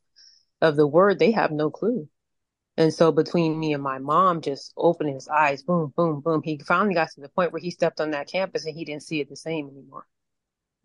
[0.60, 2.08] of the word, they have no clue.
[2.76, 6.58] And so between me and my mom just opening his eyes, boom, boom, boom, he
[6.58, 9.20] finally got to the point where he stepped on that campus and he didn't see
[9.20, 10.06] it the same anymore.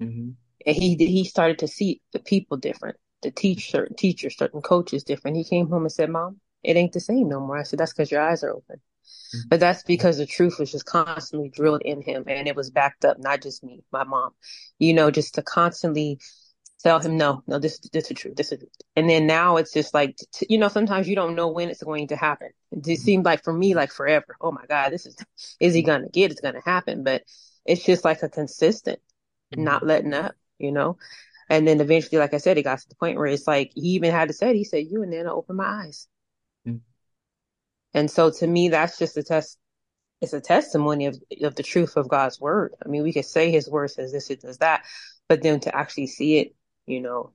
[0.08, 0.30] Mm-hmm.
[0.66, 5.04] And he he started to see the people different, the teach certain teachers, certain coaches
[5.04, 5.38] different.
[5.38, 7.93] He came home and said, "Mom, it ain't the same no more." I said, "That's
[7.93, 9.47] because your eyes are open." Mm-hmm.
[9.49, 13.04] But that's because the truth was just constantly drilled in him, and it was backed
[13.04, 14.32] up, not just me, my mom,
[14.80, 16.20] you know, just to constantly
[16.84, 18.64] tell him no no this this is true this is
[18.95, 20.18] and then now it's just like
[20.49, 22.93] you know sometimes you don't know when it's going to happen it mm-hmm.
[22.95, 25.16] seemed like for me like forever oh my god this is
[25.60, 27.24] is he gonna get it's gonna happen but
[27.66, 28.99] it's just like a consistent
[29.54, 29.64] mm-hmm.
[29.64, 30.97] not letting up you know
[31.49, 33.89] and then eventually like i said it got to the point where it's like he
[33.89, 36.08] even had to say he said you and Nana open my eyes
[36.68, 36.78] mm-hmm.
[37.93, 39.58] and so to me that's just a test
[40.22, 43.51] it's a testimony of of the truth of god's word i mean we could say
[43.51, 44.84] his word says this it does that
[45.28, 47.32] but then to actually see it you know,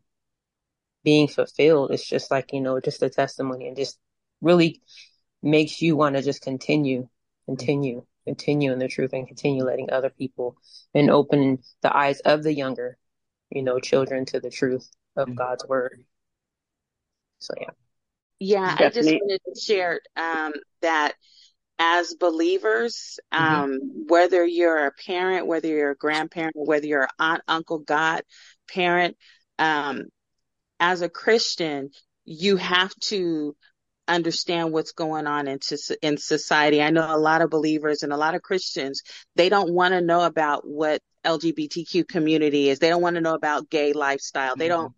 [1.04, 1.90] being fulfilled.
[1.90, 3.98] It's just like, you know, just a testimony and just
[4.40, 4.80] really
[5.42, 7.08] makes you want to just continue,
[7.46, 10.56] continue, continue in the truth and continue letting other people
[10.94, 12.98] and open the eyes of the younger,
[13.50, 15.38] you know, children to the truth of mm-hmm.
[15.38, 16.04] God's word.
[17.38, 17.70] So yeah.
[18.40, 18.86] Yeah, Definitely.
[18.86, 20.52] I just wanted to share um,
[20.82, 21.14] that
[21.78, 23.44] as believers, mm-hmm.
[23.44, 24.02] um, mm-hmm.
[24.08, 28.22] whether you're a parent, whether you're a grandparent, whether you're an aunt, uncle, God
[28.68, 29.16] parent,
[29.58, 30.02] um,
[30.78, 31.90] as a Christian,
[32.26, 33.56] you have to
[34.08, 35.58] understand what's going on in,
[36.02, 36.82] in society.
[36.82, 39.02] I know a lot of believers and a lot of Christians,
[39.36, 42.78] they don't want to know about what LGBTQ community is.
[42.78, 44.52] They don't want to know about gay lifestyle.
[44.52, 44.58] Mm-hmm.
[44.60, 44.92] They don't,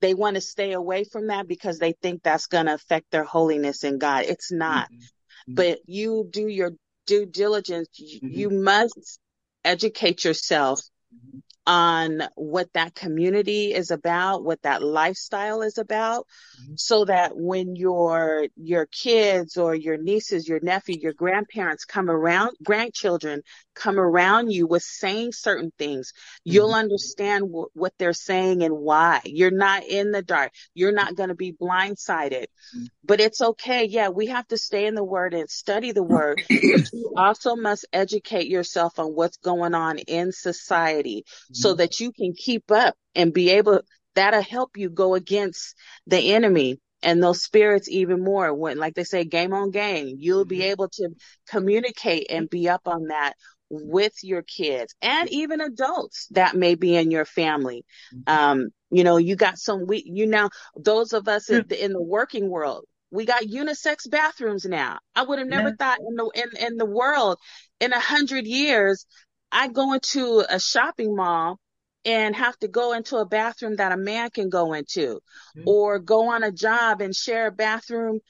[0.00, 3.24] they want to stay away from that because they think that's going to affect their
[3.24, 4.24] holiness in God.
[4.26, 4.88] It's not.
[4.90, 5.54] Mm-hmm.
[5.54, 6.72] But you do your
[7.06, 7.88] due diligence.
[8.00, 8.28] Mm-hmm.
[8.28, 9.18] You must
[9.64, 10.80] educate yourself
[11.14, 16.26] mm-hmm on what that community is about, what that lifestyle is about,
[16.60, 16.74] mm-hmm.
[16.76, 22.56] so that when your your kids or your nieces, your nephew, your grandparents come around,
[22.64, 23.42] grandchildren
[23.74, 26.54] come around you with saying certain things, mm-hmm.
[26.54, 29.20] you'll understand w- what they're saying and why.
[29.24, 30.52] You're not in the dark.
[30.74, 32.46] You're not going to be blindsided.
[32.76, 32.84] Mm-hmm.
[33.04, 33.84] But it's okay.
[33.84, 36.42] Yeah, we have to stay in the word and study the word.
[36.48, 41.60] but you also must educate yourself on what's going on in society mm-hmm.
[41.60, 43.80] so that you can keep up and be able
[44.14, 45.74] that'll help you go against
[46.06, 50.44] the enemy and those spirits even more when like they say game on game you'll
[50.44, 50.70] be mm-hmm.
[50.70, 51.08] able to
[51.48, 53.34] communicate and be up on that
[53.72, 57.84] with your kids and even adults that may be in your family.
[58.14, 58.32] Mm-hmm.
[58.32, 61.92] Um, you know, you got some, we, you know, those of us in, the, in
[61.92, 64.98] the working world, we got unisex bathrooms now.
[65.14, 65.74] I would have never yeah.
[65.78, 67.38] thought in the, in, in the world
[67.80, 69.06] in a hundred years,
[69.52, 71.60] I go into a shopping mall
[72.04, 75.20] and have to go into a bathroom that a man can go into
[75.56, 75.68] mm-hmm.
[75.68, 78.20] or go on a job and share a bathroom,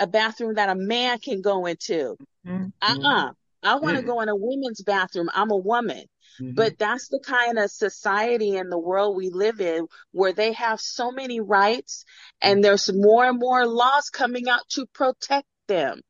[0.00, 2.16] a bathroom that a man can go into.
[2.46, 2.66] Mm-hmm.
[2.80, 3.32] Uh-uh.
[3.62, 4.06] I want to mm-hmm.
[4.06, 5.28] go in a women's bathroom.
[5.34, 6.04] I'm a woman.
[6.40, 6.54] Mm-hmm.
[6.54, 10.80] But that's the kind of society and the world we live in where they have
[10.80, 12.04] so many rights
[12.40, 12.62] and mm-hmm.
[12.62, 16.00] there's more and more laws coming out to protect them.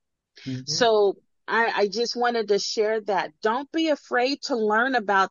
[0.46, 0.60] Mm-hmm.
[0.66, 1.16] So
[1.50, 3.32] I, I just wanted to share that.
[3.42, 5.30] Don't be afraid to learn about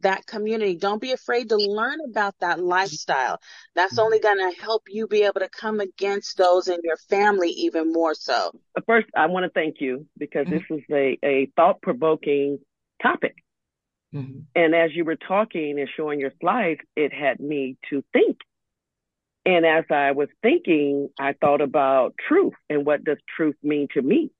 [0.00, 0.76] that community.
[0.76, 3.38] Don't be afraid to learn about that lifestyle.
[3.74, 7.50] That's only going to help you be able to come against those in your family
[7.50, 8.50] even more so.
[8.86, 10.54] First, I want to thank you because mm-hmm.
[10.54, 12.58] this is a, a thought provoking
[13.02, 13.36] topic.
[14.14, 14.40] Mm-hmm.
[14.56, 18.38] And as you were talking and showing your slides, it had me to think.
[19.46, 24.02] And as I was thinking, I thought about truth and what does truth mean to
[24.02, 24.30] me?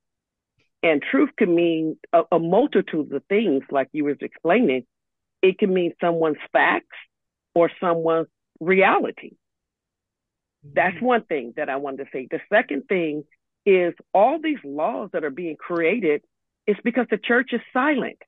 [0.83, 4.87] And truth can mean a, a multitude of things, like you was explaining.
[5.43, 6.97] It can mean someone's facts
[7.55, 8.29] or someone's
[8.61, 9.33] reality.
[10.63, 11.05] That's mm-hmm.
[11.05, 12.29] one thing that I wanted to say.
[12.31, 13.25] The second thing
[13.67, 16.23] is all these laws that are being created
[16.67, 18.19] is because the church is silent.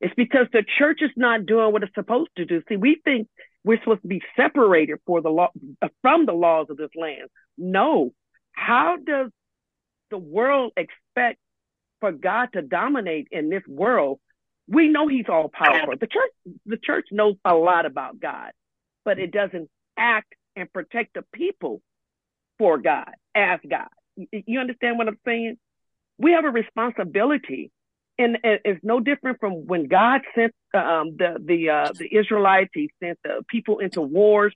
[0.00, 2.62] It's because the church is not doing what it's supposed to do.
[2.68, 3.28] See, we think
[3.64, 5.50] we're supposed to be separated for the law
[6.02, 7.28] from the laws of this land.
[7.56, 8.12] No.
[8.52, 9.30] How does
[10.10, 10.72] the world
[11.14, 11.38] expect
[12.00, 14.18] for God to dominate in this world?
[14.68, 15.94] We know he's all powerful.
[16.00, 18.52] The church the church knows a lot about God,
[19.04, 21.82] but it doesn't act and protect the people
[22.58, 23.88] for God as God.
[24.30, 25.56] You understand what I'm saying?
[26.18, 27.72] We have a responsibility
[28.18, 32.70] and it's no different from when God sent um, the the uh, the Israelites.
[32.74, 34.54] He sent the people into wars.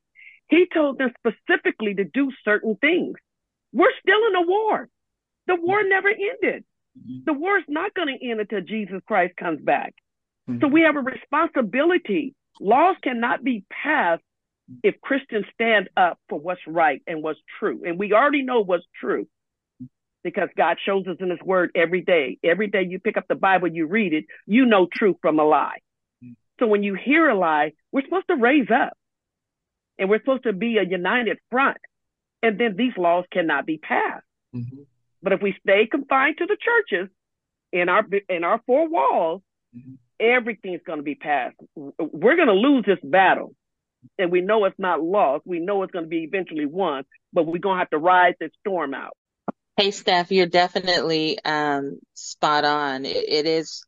[0.49, 3.17] He told them specifically to do certain things.
[3.73, 4.89] We're still in a war.
[5.47, 6.65] The war never ended.
[6.99, 7.25] Mm-hmm.
[7.27, 9.95] The war is not going to end until Jesus Christ comes back.
[10.49, 10.61] Mm-hmm.
[10.61, 12.35] So we have a responsibility.
[12.61, 14.23] Laws cannot be passed
[14.83, 17.83] if Christians stand up for what's right and what's true.
[17.87, 19.27] And we already know what's true
[20.25, 22.39] because God shows us in His Word every day.
[22.43, 25.45] Every day you pick up the Bible, you read it, you know truth from a
[25.45, 25.79] lie.
[26.25, 26.33] Mm-hmm.
[26.59, 28.95] So when you hear a lie, we're supposed to raise up
[29.99, 31.79] and we're supposed to be a united front.
[32.43, 34.25] And then these laws cannot be passed.
[34.55, 34.83] Mm-hmm.
[35.27, 37.11] But if we stay confined to the churches
[37.73, 39.43] in our in our four walls,
[39.77, 39.95] mm-hmm.
[40.21, 41.57] everything's going to be passed.
[41.75, 43.53] We're going to lose this battle.
[44.21, 45.43] And we know it's not lost.
[45.45, 47.03] We know it's going to be eventually won,
[47.33, 49.17] but we're going to have to ride this storm out.
[49.77, 53.05] Hey, Steph, you're definitely um, spot on.
[53.05, 53.83] It, it is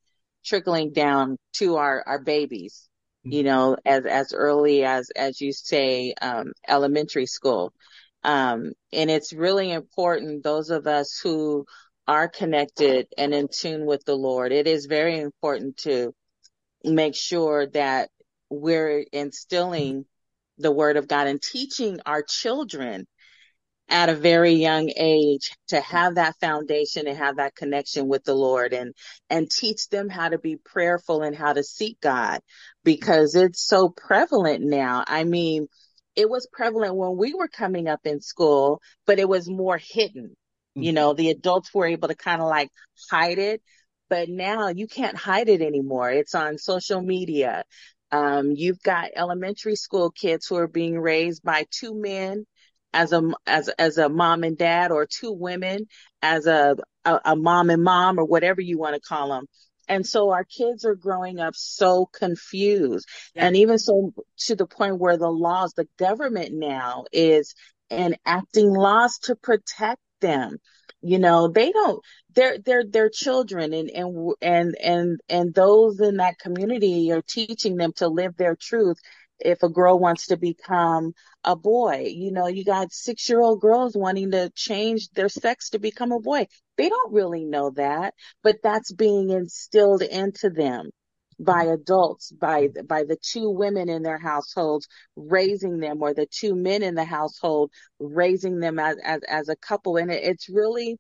[0.45, 2.89] trickling down to our, our babies,
[3.25, 3.33] mm-hmm.
[3.33, 7.73] you know, as, as early as, as you say, um, elementary school.
[8.25, 11.67] Um, and it's really important, those of us who
[12.07, 16.15] are connected and in tune with the Lord, it is very important to
[16.85, 18.11] make sure that
[18.51, 20.05] we're instilling
[20.59, 23.07] the word of God and teaching our children
[23.91, 28.35] at a very young age to have that foundation and have that connection with the
[28.35, 28.95] Lord and
[29.31, 32.41] and teach them how to be prayerful and how to seek God
[32.85, 35.05] because it's so prevalent now.
[35.07, 35.69] I mean,
[36.19, 40.25] it was prevalent when we were coming up in school, but it was more hidden.
[40.25, 40.83] Mm-hmm.
[40.83, 42.71] You know, the adults were able to kind of like
[43.09, 43.63] hide it,
[44.11, 46.11] but now you can't hide it anymore.
[46.11, 47.63] It's on social media.
[48.11, 52.47] Um, you've got elementary school kids who are being raised by two men
[52.93, 55.87] as a as as a mom and dad or two women
[56.21, 59.45] as a a, a mom and mom or whatever you want to call them
[59.89, 63.47] and so our kids are growing up so confused yeah.
[63.47, 67.55] and even so to the point where the laws the government now is
[67.91, 70.59] enacting laws to protect them
[71.01, 72.03] you know they don't
[72.35, 77.77] they're they're they're children and and and and and those in that community are teaching
[77.77, 78.99] them to live their truth
[79.41, 81.13] if a girl wants to become
[81.45, 82.13] a boy.
[82.15, 86.13] You know, you got six year old girls wanting to change their sex to become
[86.13, 86.47] a boy.
[86.77, 90.91] They don't really know that, but that's being instilled into them
[91.41, 96.55] by adults, by, by the two women in their households raising them or the two
[96.55, 97.71] men in the household
[98.01, 99.97] raising them as, as, as a couple.
[99.97, 100.99] And it, it's really,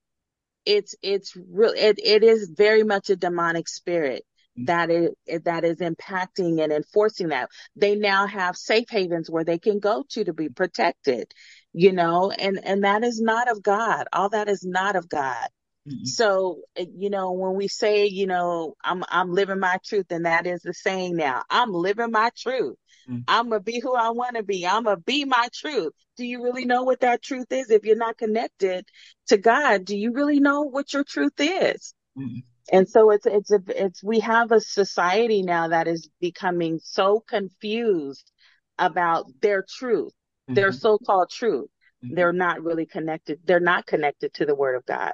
[0.64, 4.24] it's, it's real, it, it is very much a demonic spirit
[4.64, 5.10] that is
[5.44, 7.48] that is impacting and enforcing that.
[7.76, 11.32] They now have safe havens where they can go to to be protected
[11.72, 14.06] you know and and that is not of god.
[14.12, 15.48] All that is not of god.
[15.86, 16.04] Mm-hmm.
[16.04, 20.26] so eh, you know when we say you know i'm i'm living my truth and
[20.26, 22.76] that is the saying now i'm living my truth.
[23.08, 23.20] Mm-hmm.
[23.26, 24.66] i'm gonna be who i want to be.
[24.66, 25.92] I'm gonna be my truth.
[26.16, 28.86] Do you really know what that truth is if you're not connected
[29.28, 29.84] to god?
[29.84, 31.94] Do you really know what your truth is?
[32.18, 32.40] Mm-hmm
[32.72, 37.20] and so it's it's a, it's we have a society now that is becoming so
[37.20, 38.30] confused
[38.78, 40.54] about their truth mm-hmm.
[40.54, 41.68] their so-called truth
[42.04, 42.14] mm-hmm.
[42.14, 45.12] they're not really connected they're not connected to the word of god